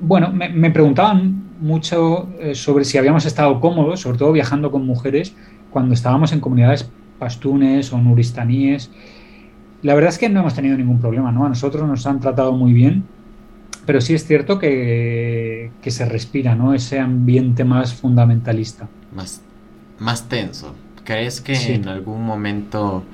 [0.00, 5.34] bueno, me, preguntaban mucho eh, sobre si habíamos estado cómodos, sobre todo viajando con mujeres,
[5.70, 8.90] cuando estábamos en comunidades pastunes o nuristaníes.
[9.82, 11.44] La verdad es que no hemos tenido ningún problema, ¿no?
[11.44, 13.04] A nosotros nos han tratado muy bien,
[13.86, 16.74] pero sí es cierto que, se respira, ¿no?
[16.74, 18.88] Ese ambiente más fundamentalista.
[19.14, 19.42] Más,
[19.98, 20.74] más tenso.
[21.04, 23.04] ¿Crees que en algún momento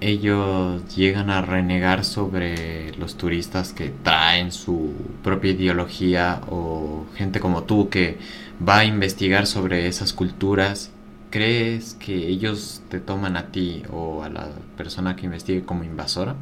[0.00, 4.92] ellos llegan a renegar sobre los turistas que traen su
[5.22, 8.18] propia ideología o gente como tú que
[8.66, 10.92] va a investigar sobre esas culturas,
[11.30, 16.36] ¿crees que ellos te toman a ti o a la persona que investigue como invasora?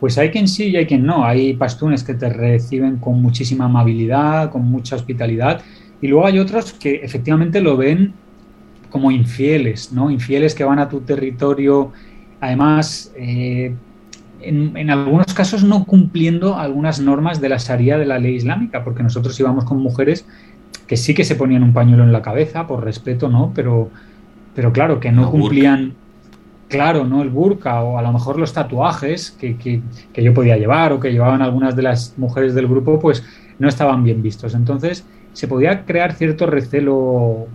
[0.00, 1.24] Pues hay quien sí y hay quien no.
[1.24, 5.62] Hay pastunes que te reciben con muchísima amabilidad, con mucha hospitalidad,
[6.02, 8.12] y luego hay otros que efectivamente lo ven
[8.90, 10.10] como infieles, ¿no?
[10.10, 11.92] Infieles que van a tu territorio
[12.40, 13.74] Además, eh,
[14.40, 19.02] en, algunos casos no cumpliendo algunas normas de la Sharia de la ley islámica, porque
[19.02, 20.26] nosotros íbamos con mujeres
[20.86, 23.52] que sí que se ponían un pañuelo en la cabeza, por respeto, ¿no?
[23.54, 23.90] Pero,
[24.54, 25.94] pero claro, que no, cumplían,
[26.68, 27.22] claro, ¿no?
[27.22, 31.10] El burka o a lo mejor los tatuajes que, que, yo podía llevar o que
[31.10, 33.24] llevaban algunas de las mujeres del grupo, pues
[33.58, 34.54] no estaban bien vistos.
[34.54, 37.48] Entonces, se podía crear cierto recelo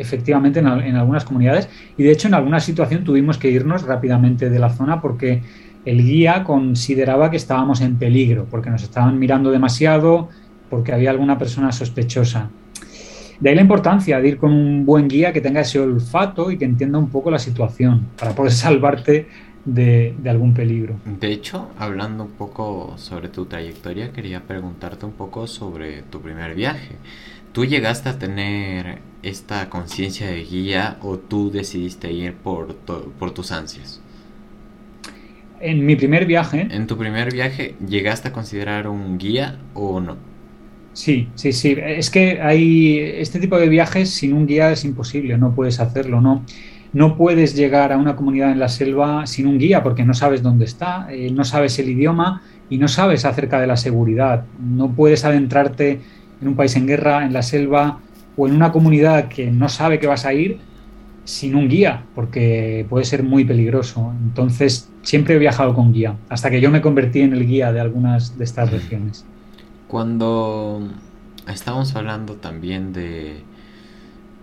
[0.00, 4.58] efectivamente en, algunas comunidades y de hecho en alguna situación tuvimos que irnos rápidamente de
[4.58, 5.42] la zona porque
[5.84, 10.28] el guía consideraba que estábamos en peligro, porque nos estaban mirando demasiado,
[10.68, 12.50] porque había alguna persona sospechosa.
[13.40, 16.58] De ahí la importancia de ir con un buen guía que tenga ese olfato y
[16.58, 19.26] que entienda un poco la situación para poder salvarte
[19.64, 20.96] de, algún peligro.
[21.04, 26.54] De hecho, hablando un poco sobre tu trayectoria, quería preguntarte un poco sobre tu primer
[26.54, 26.96] viaje.
[27.52, 33.52] ¿Tú llegaste a tener esta conciencia de guía o tú decidiste ir por, por tus
[33.52, 34.00] ansias?
[35.60, 36.68] En mi primer viaje.
[36.70, 40.16] ¿En tu primer viaje llegaste a considerar un guía o no?
[40.92, 41.76] Sí, sí, sí.
[41.78, 46.20] Es que hay este tipo de viajes sin un guía es imposible, no puedes hacerlo,
[46.20, 46.44] ¿no?
[46.92, 50.42] No puedes llegar a una comunidad en la selva sin un guía porque no sabes
[50.42, 54.44] dónde está, eh, no sabes el idioma y no sabes acerca de la seguridad.
[54.58, 56.00] No puedes adentrarte
[56.40, 58.00] en un país en guerra, en la selva
[58.36, 60.58] o en una comunidad que no sabe que vas a ir
[61.24, 64.12] sin un guía, porque puede ser muy peligroso.
[64.22, 67.80] Entonces, siempre he viajado con guía, hasta que yo me convertí en el guía de
[67.80, 69.24] algunas de estas regiones.
[69.86, 70.88] Cuando
[71.48, 73.42] estamos hablando también de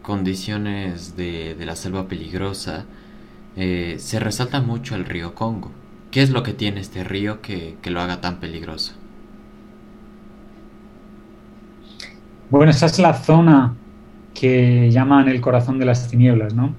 [0.02, 2.86] condiciones de, la selva peligrosa,
[3.56, 5.72] eh, se resalta mucho el río Congo.
[6.12, 8.94] ¿Qué es lo que tiene este río que, lo haga tan peligroso?
[12.50, 13.76] Bueno, esa es la zona
[14.34, 16.76] que llaman el corazón de las tinieblas, ¿no?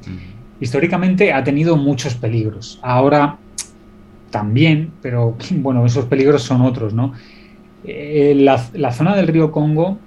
[0.60, 2.78] Históricamente ha tenido muchos peligros.
[2.82, 3.38] Ahora
[4.30, 7.12] también, pero bueno, esos peligros son otros, ¿no?
[7.84, 9.98] Eh, la, zona del río Congo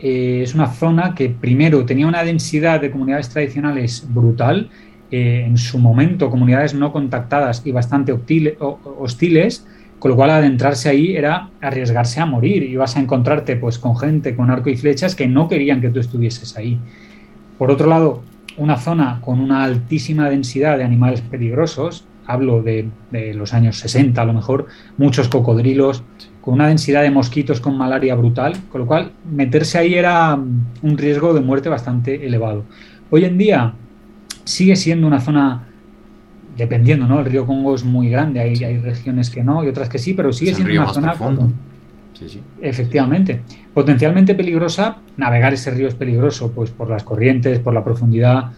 [0.00, 4.68] eh, es una zona que primero tenía una densidad de comunidades tradicionales brutal,
[5.10, 9.66] eh, en su momento comunidades no contactadas y bastante hostiles,
[10.04, 12.62] con lo cual adentrarse ahí era arriesgarse a morir.
[12.62, 15.88] y vas a encontrarte pues con gente con arco y flechas que no querían que
[15.88, 16.78] tú estuvieses ahí.
[17.56, 18.22] Por otro lado,
[18.58, 24.20] una zona con una altísima densidad de animales peligrosos, hablo de, de los años 60
[24.20, 24.66] a lo mejor,
[24.98, 26.02] muchos cocodrilos,
[26.42, 30.98] con una densidad de mosquitos con malaria brutal, con lo cual meterse ahí era un
[30.98, 32.66] riesgo de muerte bastante elevado.
[33.08, 33.72] Hoy en día
[34.44, 35.68] sigue siendo una zona
[36.56, 37.20] dependiendo, ¿no?
[37.20, 40.14] El río Congo es muy grande, hay, hay regiones que no y otras que sí,
[40.14, 41.14] pero sigue siendo una zona
[42.60, 43.40] efectivamente
[43.72, 44.98] potencialmente peligrosa.
[45.16, 48.52] Navegar ese río es peligroso, pues por las corrientes, por la profundidad.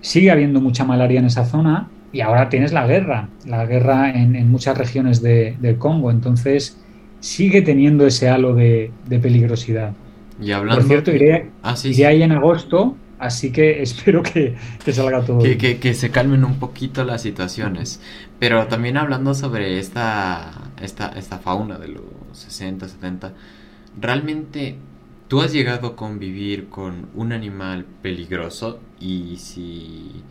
[0.00, 4.50] Sigue habiendo mucha malaria en esa zona y ahora tienes la guerra, la guerra en,
[4.50, 6.10] muchas regiones de, del Congo.
[6.10, 6.80] Entonces
[7.20, 9.92] sigue teniendo ese halo de, peligrosidad.
[10.40, 10.80] Y hablando...
[10.80, 14.56] Por cierto, iré, ah, ahí en agosto Así que espero que,
[14.92, 15.38] salga todo.
[15.38, 18.00] Que, que, que, se calmen un poquito las situaciones.
[18.38, 23.32] Pero también hablando sobre esta, esta, esta fauna de los 60, 70,
[24.00, 24.76] realmente
[25.28, 30.22] tú has llegado a convivir con un animal peligroso y si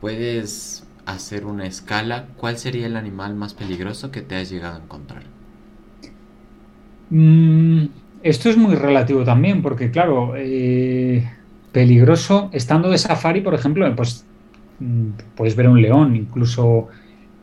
[0.00, 4.82] puedes hacer una escala, ¿cuál sería el animal más peligroso que te has llegado a
[4.82, 5.22] encontrar?
[7.10, 7.86] Mm,
[8.22, 11.28] esto es muy relativo también, porque claro, eh,
[11.78, 12.50] peligroso.
[12.52, 14.26] Estando de safari, por ejemplo, pues
[14.80, 16.88] mm, puedes ver un león, incluso,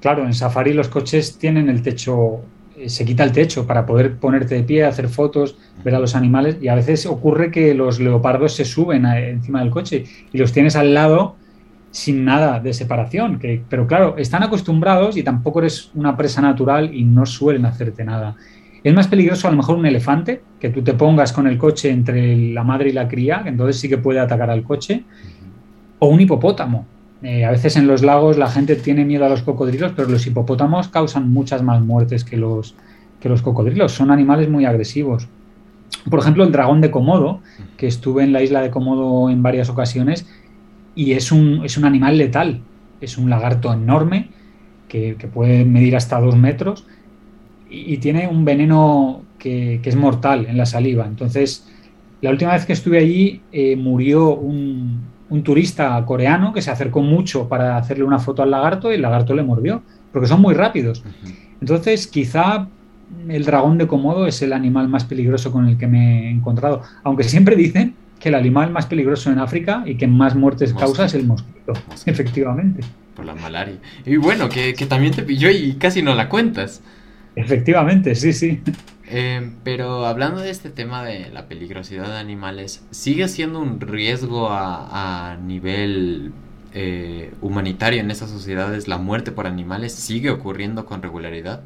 [0.01, 2.41] claro, en safari los coches tienen el techo,
[2.77, 6.17] eh, se quita el techo para poder ponerte de pie, hacer fotos, ver a los
[6.17, 10.51] animales y a veces ocurre que los leopardos se suben encima del coche y los
[10.51, 11.37] tienes al lado
[11.91, 16.93] sin nada de separación, que, pero claro, están acostumbrados y tampoco eres una presa natural
[16.93, 18.35] y no suelen hacerte nada.
[18.85, 21.89] Es más peligroso a lo mejor un elefante, que tú te pongas con el coche
[21.89, 25.03] entre la madre y la cría, que entonces sí que puede atacar al coche,
[25.97, 26.85] o un hipopótamo.
[27.23, 30.27] Eh, a veces en los lagos la gente tiene miedo a los cocodrilos, pero los
[30.27, 32.75] hipopótamos causan muchas más muertes que los,
[33.19, 33.91] que los cocodrilos.
[33.91, 35.27] Son animales muy agresivos.
[36.07, 37.39] Por ejemplo, el dragón de Komodo,
[37.77, 40.27] que estuve en la isla de Komodo en varias ocasiones,
[40.93, 42.61] y es un, es un animal letal.
[43.01, 44.29] Es un lagarto enorme
[44.87, 46.85] que, que puede medir hasta dos metros
[47.69, 51.05] y, tiene un veneno que, es mortal en la saliva.
[51.05, 51.67] Entonces,
[52.21, 55.13] la última vez que estuve allí eh, murió un,
[55.43, 59.35] turista coreano que se acercó mucho para hacerle una foto al lagarto y el lagarto
[59.35, 61.03] le mordió, porque son muy rápidos.
[61.59, 62.69] Entonces, quizá
[63.27, 66.83] el dragón de Komodo es el animal más peligroso con el que me he encontrado,
[67.03, 71.05] aunque siempre dicen que el animal más peligroso en África y que más muertes causa
[71.05, 71.73] es el mosquito,
[72.05, 72.81] efectivamente.
[73.15, 73.75] Por la malaria.
[74.05, 76.81] Y bueno, que, que también te pilló y casi no la cuentas.
[77.35, 78.61] Efectivamente, sí, sí.
[79.07, 84.47] Eh, pero hablando de este tema de la peligrosidad de animales, ¿sigue siendo un riesgo
[84.49, 86.31] a, nivel
[86.73, 88.87] eh, humanitario en estas sociedades?
[88.87, 91.61] ¿La muerte por animales sigue ocurriendo con regularidad?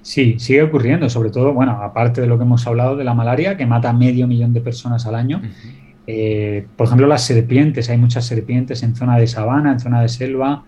[0.00, 3.56] Sí, sigue ocurriendo, sobre todo, bueno, aparte de lo que hemos hablado de la malaria,
[3.56, 5.42] que mata medio millón de personas al año.
[6.06, 10.08] Eh, por ejemplo, las serpientes, hay muchas serpientes en zona de sabana, en zona de
[10.08, 10.64] selva,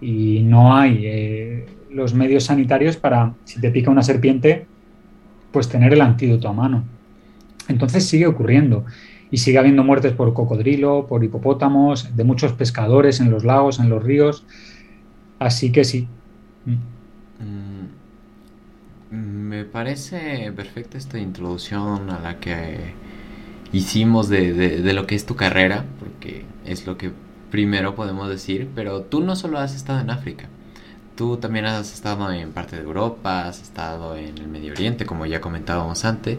[0.00, 4.66] y no hay los medios sanitarios para, si te pica una serpiente,
[5.52, 6.84] pues tener el antídoto a mano.
[7.68, 8.84] Entonces sigue ocurriendo
[9.30, 13.88] y sigue habiendo muertes por cocodrilo, por hipopótamos, de muchos pescadores en los lagos, en
[13.88, 14.44] los ríos.
[15.38, 16.08] Así que sí.
[16.64, 17.86] Mm,
[19.16, 22.94] me parece perfecta esta introducción a la que
[23.72, 27.10] hicimos de, lo que es tu carrera, porque es lo que
[27.50, 30.48] primero podemos decir, pero tú no solo has estado en África,
[31.14, 35.26] tú también has estado en parte de Europa, has estado en el Medio Oriente, como
[35.26, 36.38] ya comentábamos antes.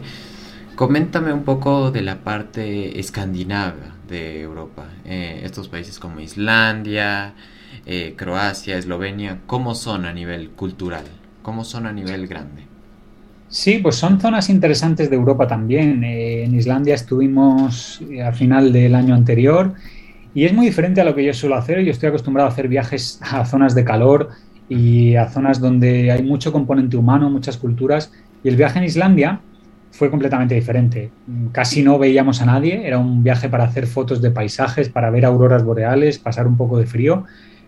[0.74, 7.32] Coméntame un poco de la parte escandinava de Europa, eh, estos países como Islandia,
[7.86, 11.04] eh, Croacia, Eslovenia, ¿cómo son a nivel cultural?
[11.42, 12.62] ¿Cómo son a nivel grande?
[13.48, 16.04] Sí, pues son zonas interesantes de Europa también.
[16.04, 19.72] Eh, en Islandia estuvimos al final del año anterior
[20.34, 21.80] y es muy diferente a lo que yo suelo hacer.
[21.82, 24.30] Yo estoy acostumbrado a hacer viajes a zonas de calor
[24.68, 28.12] y a zonas donde hay mucho componente humano, muchas culturas.
[28.42, 29.40] Y el viaje en Islandia
[29.92, 31.10] fue completamente diferente.
[31.52, 35.24] Casi no veíamos a nadie, era un viaje para hacer fotos de paisajes, para ver
[35.24, 37.24] auroras boreales, pasar un poco de frío,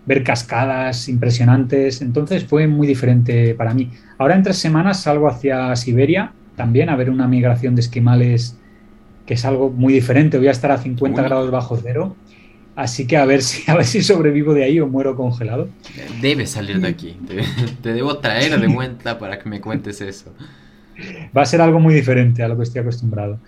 [0.06, 2.02] ver cascadas impresionantes.
[2.02, 3.90] Entonces fue muy diferente para mí.
[4.18, 8.58] Ahora en tres semanas salgo hacia Siberia también a ver una migración de esquimales
[9.24, 10.38] que es algo muy diferente.
[10.38, 12.16] Voy a estar a 50 grados bajo cero
[12.78, 15.68] Así que a ver si a ver si sobrevivo de ahí o muero congelado.
[16.22, 17.16] Debes salir de aquí.
[17.82, 20.32] Te, debo traer de vuelta para que me cuentes eso.
[21.36, 23.40] Va a ser algo muy diferente a lo que estoy acostumbrado.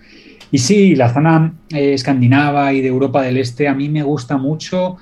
[0.51, 4.35] Y sí, la zona eh, escandinava y de Europa del Este a mí me gusta
[4.35, 4.97] mucho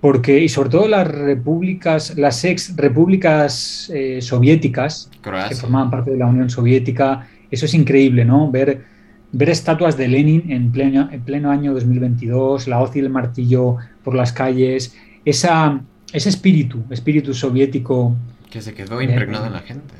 [0.00, 6.16] porque, y sobre todo las repúblicas, las ex repúblicas eh, soviéticas que formaban parte de
[6.16, 8.50] la Unión Soviética, eso es increíble, ¿no?
[8.50, 8.95] Ver
[9.32, 13.76] ver estatuas de Lenin en pleno, en pleno año 2022, la hoz y el martillo
[14.02, 15.80] por las calles, esa,
[16.12, 18.16] ese espíritu, espíritu soviético.
[18.50, 19.94] Que se quedó impregnado en la gente.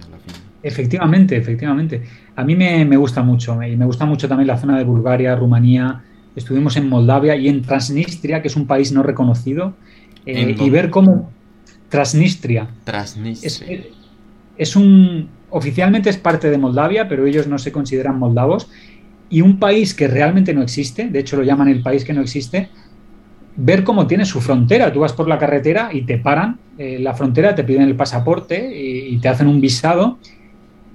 [0.62, 2.02] Efectivamente, efectivamente.
[2.34, 6.02] A mí me, gusta mucho y me gusta mucho también la zona de Bulgaria, Rumanía.
[6.34, 9.74] Estuvimos en Moldavia y en Transnistria, que es un país no reconocido,
[10.24, 11.30] eh, y ver cómo
[11.88, 13.84] Transnistria, Transnistria.
[14.58, 18.68] es un oficialmente es parte de Moldavia, pero ellos no se consideran moldavos
[19.28, 22.20] y un país que realmente no existe, de hecho lo llaman el país que no
[22.20, 22.68] existe,
[23.56, 24.92] ver cómo tiene su frontera.
[24.92, 28.70] Tú vas por la carretera y te paran eh, la frontera, te piden el pasaporte
[28.74, 30.18] y, te hacen un visado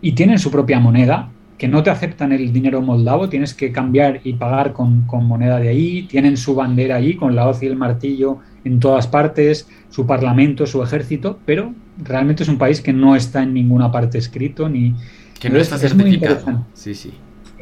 [0.02, 4.22] y tienen su propia moneda, que no te aceptan el dinero moldavo, tienes que cambiar
[4.24, 7.76] y pagar con, moneda de ahí, tienen su bandera allí con la hoz y el
[7.76, 11.74] martillo en todas partes, su parlamento, su ejército, pero
[12.04, 14.96] realmente es un país que no está en ninguna parte escrito ni...
[15.40, 16.66] Que no está certificado.
[16.74, 17.12] sí, sí.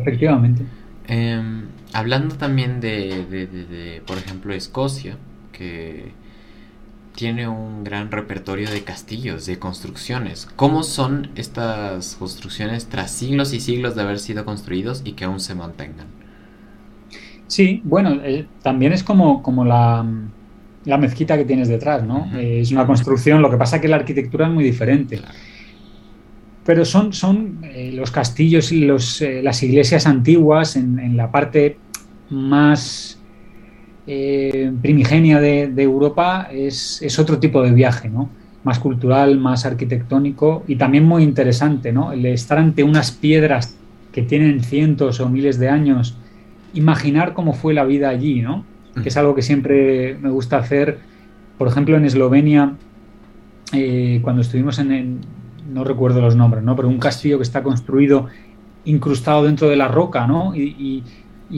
[0.02, 0.64] Efectivamente.
[1.08, 5.18] Em, hablando también de, por ejemplo, Escocia,
[5.52, 6.12] que
[7.16, 10.48] tiene un gran repertorio de castillos, de construcciones.
[10.56, 15.40] ¿Cómo son estas construcciones tras siglos y siglos de haber sido construidos y que aún
[15.40, 16.08] se mantengan?
[17.48, 20.06] Sí, bueno, eh, también es como, como la,
[20.86, 22.30] mezquita que tienes detrás, ¿no?
[22.36, 25.20] Eh, es una construcción, lo que pasa es que la arquitectura es muy diferente
[26.70, 31.80] pero son, son eh, los castillos y los, eh, las iglesias antiguas en, la parte
[32.30, 33.20] más
[34.06, 38.30] eh, primigenia de, Europa es, otro tipo de viaje, ¿no?
[38.64, 42.12] más cultural, más arquitectónico y también muy interesante, ¿no?
[42.12, 43.76] el estar ante unas piedras
[44.12, 46.18] que tienen cientos o miles de años,
[46.76, 48.64] imaginar cómo fue la vida allí, ¿no?
[49.02, 51.00] que es algo que siempre me gusta hacer.
[51.58, 52.76] Por ejemplo, en Eslovenia,
[54.22, 55.22] cuando estuvimos en,
[55.70, 56.76] no recuerdo los nombres, ¿no?
[56.76, 58.28] Pero un castillo que está construido
[58.86, 60.56] incrustado dentro de la roca, ¿no?
[60.56, 61.04] Y,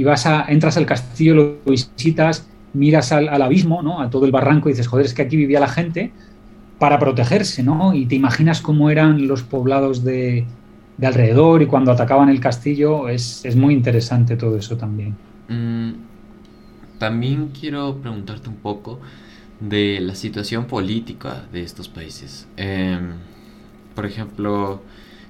[0.03, 4.01] vas a, entras al castillo, lo visitas, miras al, abismo, ¿no?
[4.01, 6.11] A todo el barranco y dices, joder, es que aquí vivía la gente
[6.79, 7.93] para protegerse, ¿no?
[7.93, 10.45] Y te imaginas cómo eran los poblados de,
[11.01, 15.15] alrededor y cuando atacaban el castillo, es, muy interesante todo eso también.
[15.47, 15.91] Mm,
[16.99, 18.99] también quiero preguntarte un poco
[19.59, 22.47] de la situación política de estos países.
[22.57, 23.13] Em,
[23.95, 24.81] por ejemplo,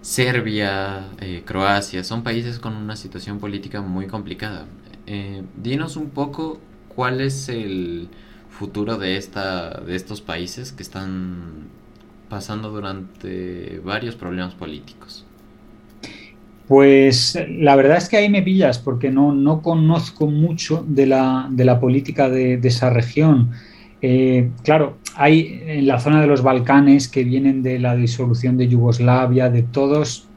[0.01, 4.65] Serbia, eh, Croacia, son países con una situación política muy complicada.
[5.07, 6.59] Eh, dinos un poco
[6.95, 8.09] cuál es el
[8.49, 11.67] futuro de, esta, de estos países que están
[12.29, 15.25] pasando durante varios problemas políticos.
[16.67, 21.47] Pues la verdad es que ahí me pillas porque no, no conozco mucho de la,
[21.49, 23.51] de la política de, esa región.
[24.01, 28.67] Eh, claro, hay en la zona de los Balcanes que vienen de la disolución de
[28.67, 30.27] Yugoslavia, de todos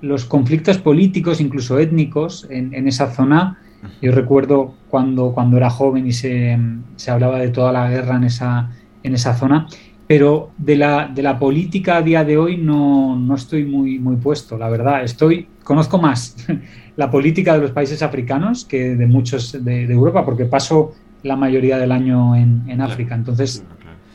[0.00, 3.58] los conflictos políticos, incluso étnicos, en, esa zona.
[4.02, 6.58] Yo recuerdo cuando, cuando era joven y se,
[6.96, 8.70] se, hablaba de toda la guerra en esa,
[9.02, 9.66] en esa zona,
[10.06, 14.16] pero de la, de la política a día de hoy no, no estoy muy, muy
[14.16, 15.04] puesto, la verdad.
[15.04, 16.36] Estoy, conozco más
[16.96, 20.92] la política de los países africanos que de muchos de, Europa, porque paso
[21.22, 23.14] la mayoría del año en, en África.
[23.14, 23.64] Entonces,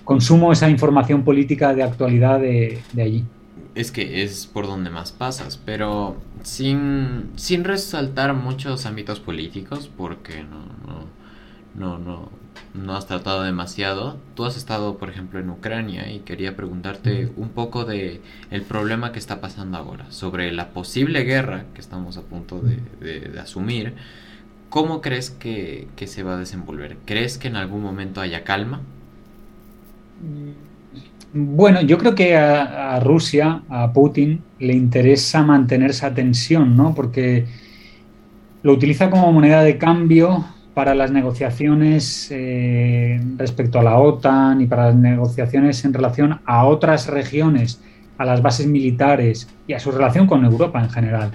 [0.05, 3.25] consumo esa información política de actualidad de, de allí
[3.75, 10.43] es que es por donde más pasas, pero sin, sin resaltar muchos ámbitos políticos, porque
[10.43, 10.65] no,
[11.75, 12.31] no, no,
[12.73, 14.17] no, has tratado demasiado.
[14.33, 19.11] Tú has estado, por ejemplo, en Ucrania y quería preguntarte un poco de el problema
[19.11, 23.93] que está pasando ahora, sobre la posible guerra que estamos a punto de, de, asumir.
[24.69, 26.97] ¿Cómo crees que, que se va a desenvolver?
[27.05, 28.81] ¿Crees que en algún momento haya calma?
[31.37, 36.95] Bueno, yo creo que a, Rusia, a Putin, le interesa mantener esa tensión, ¿no?
[36.95, 37.45] Porque
[38.63, 44.65] lo utiliza como moneda de cambio para las negociaciones eh, respecto a la OTAN y
[44.65, 47.81] para las negociaciones en relación a otras regiones,
[48.17, 51.31] a las bases militares y a su relación con Europa en general.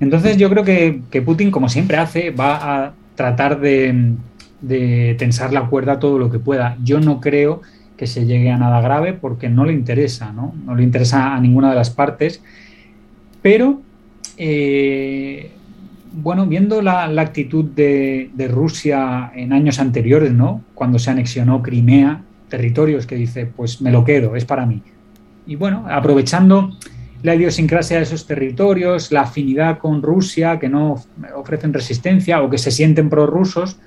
[0.00, 4.14] Entonces yo creo que, Putin, como siempre hace, va a tratar de,
[4.60, 6.76] de tensar la cuerda todo lo que pueda.
[6.82, 7.62] Yo no creo
[7.96, 10.54] que se llegue a nada grave porque no le interesa, ¿no?
[10.64, 12.42] No le interesa a ninguna de las partes.
[13.42, 13.82] Pero,
[14.36, 15.50] eh,
[16.12, 20.62] bueno, viendo la, actitud de, Rusia en años anteriores, ¿no?
[20.74, 24.82] Cuando se anexionó Crimea, territorios que dice, pues me lo quedo, es para mí.
[25.46, 26.76] Y bueno, aprovechando
[27.24, 31.02] la idiosincrasia de esos territorios, la afinidad con Rusia, que no
[31.34, 33.78] ofrecen resistencia o que se sienten prorrusos,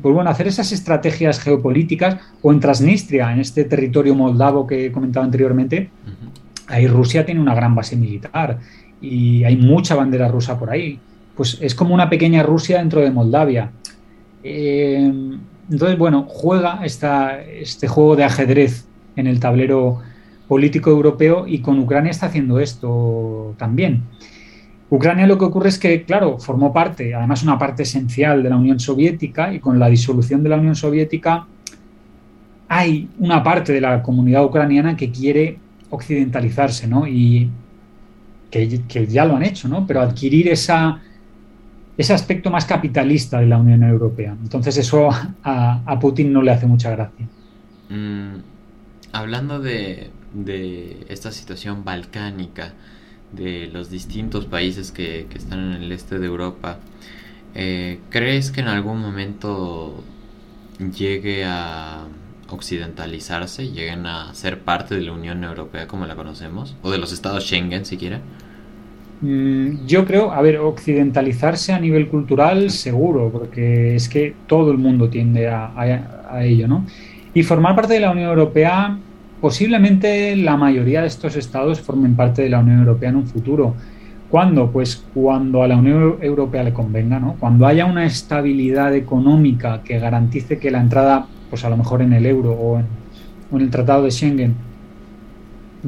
[0.00, 4.92] pues bueno, hacer esas estrategias geopolíticas o en Transnistria, en este territorio moldavo que he
[4.92, 5.90] comentado anteriormente,
[6.68, 8.60] ahí Rusia tiene una gran base militar
[9.00, 11.00] y hay mucha bandera rusa por ahí.
[11.36, 13.72] Pues es como una pequeña Rusia dentro de Moldavia.
[14.44, 15.12] Eh,
[15.68, 18.86] entonces, bueno, juega esta, este juego de ajedrez
[19.16, 20.00] en el tablero
[20.48, 24.02] político europeo y con Ucrania está haciendo esto también.
[24.90, 28.56] Ucrania lo que ocurre es que, claro, formó parte, además una parte esencial de la
[28.56, 31.46] Unión Soviética y con la disolución de la Unión Soviética
[32.68, 35.58] hay una parte de la comunidad ucraniana que quiere
[35.90, 37.06] occidentalizarse, ¿no?
[37.06, 37.50] Y
[38.50, 39.86] que, ya lo han hecho, ¿no?
[39.86, 41.00] Pero adquirir esa,
[41.96, 44.36] ese aspecto más capitalista de la Unión Europea.
[44.42, 45.08] Entonces eso
[45.42, 47.26] a, Putin no le hace mucha gracia.
[47.90, 48.36] Mm,
[49.12, 52.74] hablando de, de esta situación balcánica
[53.32, 56.78] de los distintos países que, están en el este de Europa,
[57.54, 60.02] eh, ¿crees que en algún momento
[60.96, 62.04] llegue a
[62.50, 67.12] occidentalizarse, lleguen a ser parte de la Unión Europea como la conocemos, o de los
[67.12, 68.20] estados Schengen siquiera?
[69.20, 74.78] Mm, yo creo, a ver, occidentalizarse a nivel cultural seguro, porque es que todo el
[74.78, 75.72] mundo tiende a,
[76.28, 76.84] a ello, ¿no?
[77.32, 78.98] Y formar parte de la Unión Europea
[79.44, 83.74] Posiblemente la mayoría de estos estados formen parte de la Unión Europea en un futuro.
[84.30, 84.70] ¿Cuándo?
[84.72, 87.36] Pues cuando a la Unión Europea le convenga, ¿no?
[87.38, 92.14] Cuando haya una estabilidad económica que garantice que la entrada, pues a lo mejor en
[92.14, 94.54] el euro o en, el Tratado de Schengen,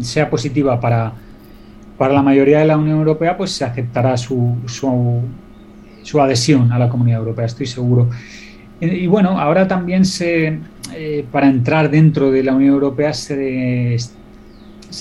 [0.00, 1.14] sea positiva para,
[1.96, 5.22] para la mayoría de la Unión Europea, pues se aceptará su, su,
[6.02, 8.10] su adhesión a la Comunidad Europea, estoy seguro.
[8.80, 10.58] Y bueno, ahora también se,
[10.94, 13.96] eh, para entrar dentro de la Unión Europea se,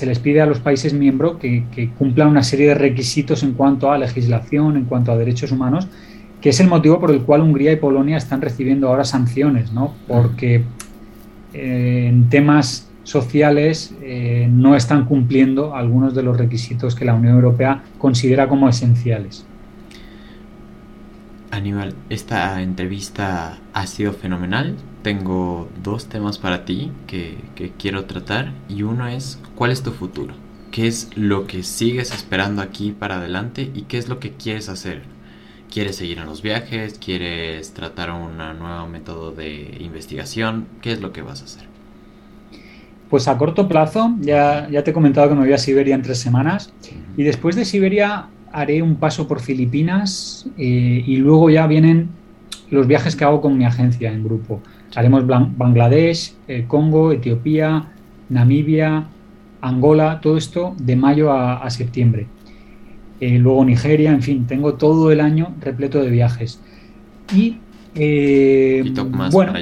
[0.05, 3.97] les pide a los países miembros que, cumplan una serie de requisitos en cuanto a
[3.97, 5.87] legislación, en cuanto a derechos humanos,
[6.39, 9.93] que es el motivo por el cual Hungría y Polonia están recibiendo ahora sanciones, ¿no?
[10.07, 10.63] Porque
[11.53, 17.35] eh, en temas sociales eh, no están cumpliendo algunos de los requisitos que la Unión
[17.35, 19.45] Europea considera como esenciales.
[21.51, 24.75] Aníbal, esta entrevista ha sido fenomenal.
[25.03, 27.37] Tengo dos temas para ti que,
[27.77, 30.33] quiero tratar y uno es ¿cuál es tu futuro?
[30.71, 34.67] ¿Qué es lo que sigues esperando aquí para adelante y qué es lo que quieres
[34.67, 35.03] hacer?
[35.71, 36.99] ¿Quieres seguir en los viajes?
[36.99, 40.67] ¿Quieres tratar un nuevo método de investigación?
[40.81, 41.67] ¿Qué es lo que vas a hacer?
[43.09, 46.01] Pues a corto plazo, ya, ya te he comentado que me voy a Siberia en
[46.01, 46.73] tres semanas
[47.15, 52.07] y después de Siberia haré un paso por Filipinas eh, y luego ya vienen
[52.71, 54.61] los viajes que hago con mi agencia en grupo.
[54.95, 57.91] Haremos Bangladesh, eh, Congo, Etiopía,
[58.29, 59.07] Namibia,
[59.59, 62.27] Angola, todo esto de mayo a, septiembre.
[63.19, 66.61] Eh, luego Nigeria, en fin, tengo todo el año repleto de viajes.
[67.35, 67.57] Y,
[67.93, 69.53] ¿Y más bueno,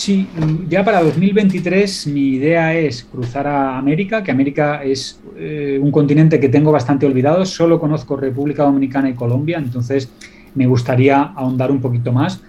[0.00, 0.26] Sí,
[0.66, 6.40] ya para 2023 mi idea es cruzar a América, que América es eh, un continente
[6.40, 10.10] que tengo bastante olvidado, solo conozco República Dominicana y Colombia, entonces
[10.54, 12.40] me gustaría ahondar un poquito más.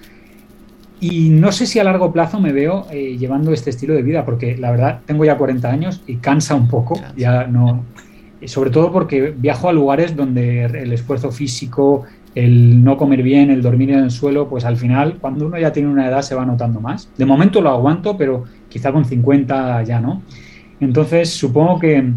[1.01, 4.23] Y no sé si a largo plazo me veo eh, llevando este estilo de vida,
[4.23, 7.83] porque la verdad tengo ya 40 años y cansa un poco, ya no,
[8.45, 12.05] sobre todo porque viajo a lugares donde el esfuerzo físico,
[12.35, 15.73] el no comer bien, el dormir en el suelo, pues al final, cuando uno ya
[15.73, 17.09] tiene una edad, se va notando más.
[17.17, 20.21] De momento lo aguanto, pero quizá con 50 ya no.
[20.79, 22.11] Entonces, supongo que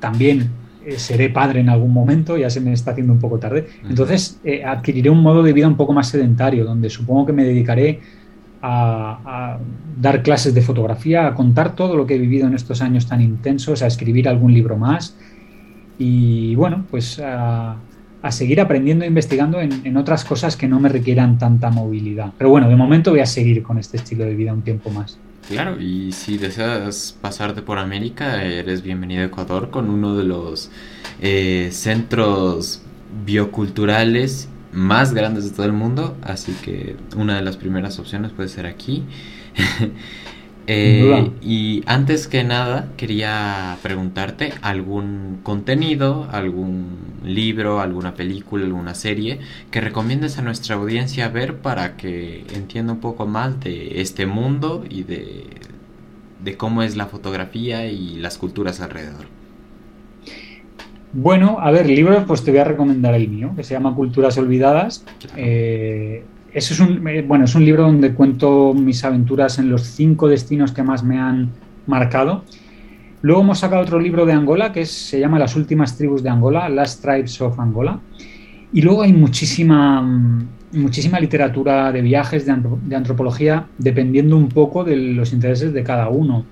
[0.00, 0.50] también
[0.84, 3.68] eh, seré padre en algún momento, ya se me está haciendo un poco tarde.
[3.88, 7.44] Entonces, eh, adquiriré un modo de vida un poco más sedentario, donde supongo que me
[7.44, 8.00] dedicaré
[8.60, 9.58] a, a,
[10.00, 13.20] dar clases de fotografía, a contar todo lo que he vivido en estos años tan
[13.20, 15.16] intensos, a escribir algún libro más.
[15.98, 17.76] Y bueno, pues a
[18.24, 22.32] a seguir aprendiendo e investigando en, otras cosas que no me requieran tanta movilidad.
[22.38, 25.18] Pero bueno, de momento voy a seguir con este estilo de vida un tiempo más.
[25.46, 30.70] Claro, y si deseas pasarte por América, eres bienvenido a Ecuador con uno de los
[31.20, 32.80] eh, centros
[33.26, 38.48] bioculturales más grandes de todo el mundo, así que una de las primeras opciones puede
[38.48, 39.02] ser aquí.
[40.66, 49.40] Eh, y antes que nada, quería preguntarte algún contenido, algún libro, alguna película, alguna serie
[49.70, 54.84] que recomiendes a nuestra audiencia ver para que entienda un poco más de este mundo
[54.88, 59.26] y de, cómo es la fotografía y las culturas alrededor.
[61.12, 64.36] Bueno, a ver, libros, pues te voy a recomendar el mío, que se llama Culturas
[64.36, 65.04] Olvidadas.
[65.36, 66.24] Eh,
[66.54, 70.72] eso es un, bueno, es un libro donde cuento mis aventuras en los cinco destinos
[70.72, 71.50] que más me han
[71.86, 72.44] marcado.
[73.22, 76.68] Luego hemos sacado otro libro de Angola que se llama Las últimas tribus de Angola,
[76.68, 77.98] Last Tribes of Angola.
[78.72, 80.00] Y luego hay muchísima,
[80.72, 86.44] muchísima literatura de viajes, de, antropología, dependiendo un poco de los intereses de cada uno.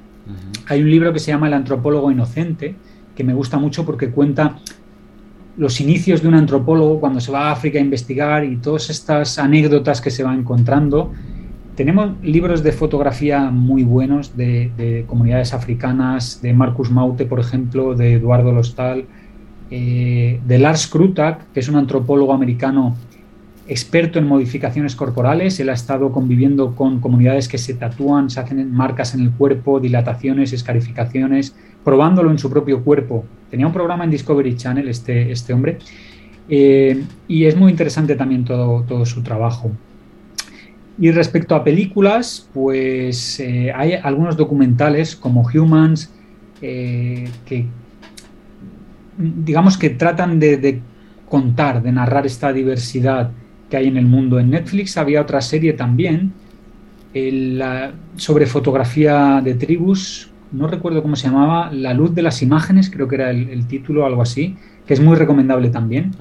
[0.66, 2.74] Hay un libro que se llama El antropólogo inocente,
[3.14, 4.58] que me gusta mucho porque cuenta
[5.56, 9.38] los inicios de un antropólogo cuando se va a África a investigar y todas estas
[9.38, 11.12] anécdotas que se va encontrando.
[11.74, 18.14] Tenemos libros de fotografía muy buenos de, comunidades africanas, de Marcus Maute, por ejemplo, de
[18.14, 19.06] Eduardo Lostal,
[19.70, 22.94] eh, de Lars Krutak, que es un antropólogo americano
[23.66, 25.58] experto en modificaciones corporales.
[25.60, 29.80] Él ha estado conviviendo con comunidades que se tatúan, se hacen marcas en el cuerpo,
[29.80, 31.54] dilataciones, escarificaciones,
[31.84, 33.24] probándolo en su propio cuerpo.
[33.50, 35.78] Tenía un programa en Discovery Channel este, este hombre
[36.48, 39.70] eh, y es muy interesante también todo, todo su trabajo.
[40.98, 46.12] Y respecto a películas, pues eh, hay algunos documentales como Humans
[46.60, 47.66] eh, que
[49.18, 50.80] digamos que tratan de,
[51.28, 53.30] contar, de narrar esta diversidad
[53.70, 54.38] que hay en el mundo.
[54.38, 56.32] En Netflix había otra serie también
[58.16, 63.08] sobre fotografía de tribus no recuerdo cómo se llamaba, La luz de las imágenes, creo
[63.08, 64.56] que era el, título o algo así,
[64.86, 66.12] que es muy recomendable también.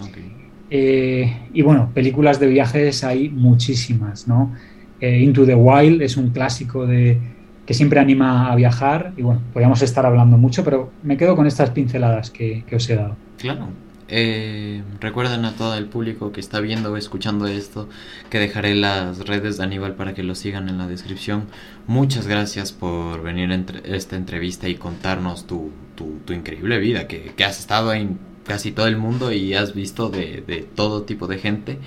[0.70, 4.54] Eh, y bueno, películas de viajes hay muchísimas, ¿no?
[5.02, 7.18] Eh, Into the Wild es un clásico de,
[7.66, 11.48] que siempre anima a viajar y bueno, podríamos estar hablando mucho, pero me quedo con
[11.48, 13.16] estas pinceladas que, que os he dado.
[13.38, 13.68] Claro,
[14.08, 17.88] eh, recuerden a todo el público que está viendo o escuchando esto
[18.30, 21.46] que dejaré las redes de Aníbal para que lo sigan en la descripción.
[21.88, 27.60] Muchas gracias por venir a esta entrevista y contarnos tu, tu, increíble vida, que, has
[27.60, 31.80] estado en casi todo el mundo y has visto de, de todo tipo de gente.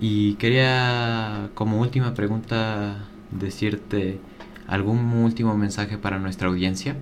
[0.00, 4.18] Y quería como última pregunta decirte
[4.66, 6.96] algún último mensaje para nuestra audiencia.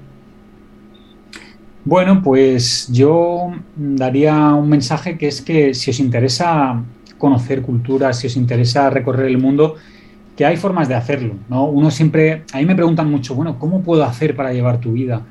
[1.85, 6.83] Bueno, pues yo daría un mensaje que es que si os interesa
[7.17, 9.77] conocer culturas, si os interesa recorrer el mundo,
[10.37, 11.67] que hay formas de hacerlo, ¿no?
[11.67, 15.23] Uno siempre, a mí me preguntan mucho, bueno, ¿cómo puedo hacer para llevar tu vida?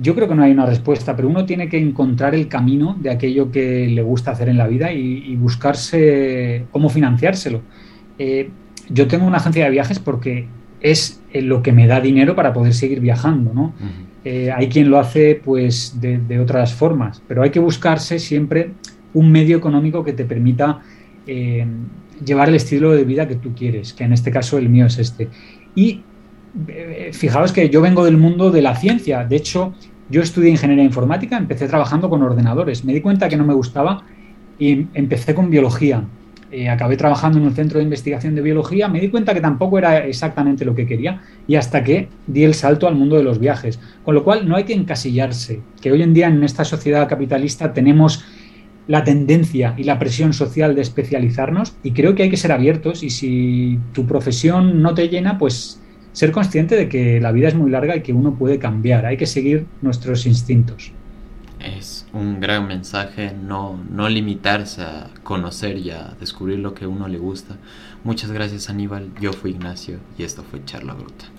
[0.00, 3.10] Yo creo que no hay una respuesta, pero uno tiene que encontrar el camino de
[3.10, 7.62] aquello que le gusta hacer en la vida y, buscarse cómo financiárselo.
[8.18, 8.50] Eh,
[8.88, 10.46] yo tengo una agencia de viajes porque
[10.80, 13.72] es lo que me da dinero para poder seguir viajando, ¿no?
[14.24, 18.70] Eh, hay quien lo hace pues de, otras formas, pero hay que buscarse siempre
[19.12, 20.80] un medio económico que te permita
[21.26, 21.66] eh,
[22.24, 24.98] llevar el estilo de vida que tú quieres, que en este caso el mío es
[24.98, 25.28] este.
[25.74, 26.00] Y
[26.68, 27.12] eh,
[27.54, 29.74] que yo vengo del mundo de la ciencia, de hecho
[30.08, 34.04] yo estudié ingeniería informática, empecé trabajando con ordenadores, me di cuenta que no me gustaba
[34.58, 36.04] y empecé con biología.
[36.56, 39.76] Eh, acabé trabajando en un centro de investigación de biología, me di cuenta que tampoco
[39.76, 43.40] era exactamente lo que quería y hasta que di el salto al mundo de los
[43.40, 43.80] viajes.
[44.04, 47.72] Con lo cual no hay que encasillarse, que hoy en día en esta sociedad capitalista
[47.72, 48.24] tenemos
[48.86, 53.02] la tendencia y la presión social de especializarnos y creo que hay que ser abiertos
[53.02, 55.80] y si tu profesión no te llena, pues
[56.12, 59.16] ser consciente de que la vida es muy larga y que uno puede cambiar, hay
[59.16, 60.92] que seguir nuestros instintos.
[61.64, 66.88] Es un gran mensaje no, no limitarse a conocer y a descubrir lo que a
[66.88, 67.56] uno le gusta.
[68.04, 71.33] Muchas gracias Aníbal, yo fui Ignacio y esto fue Charla Bruta.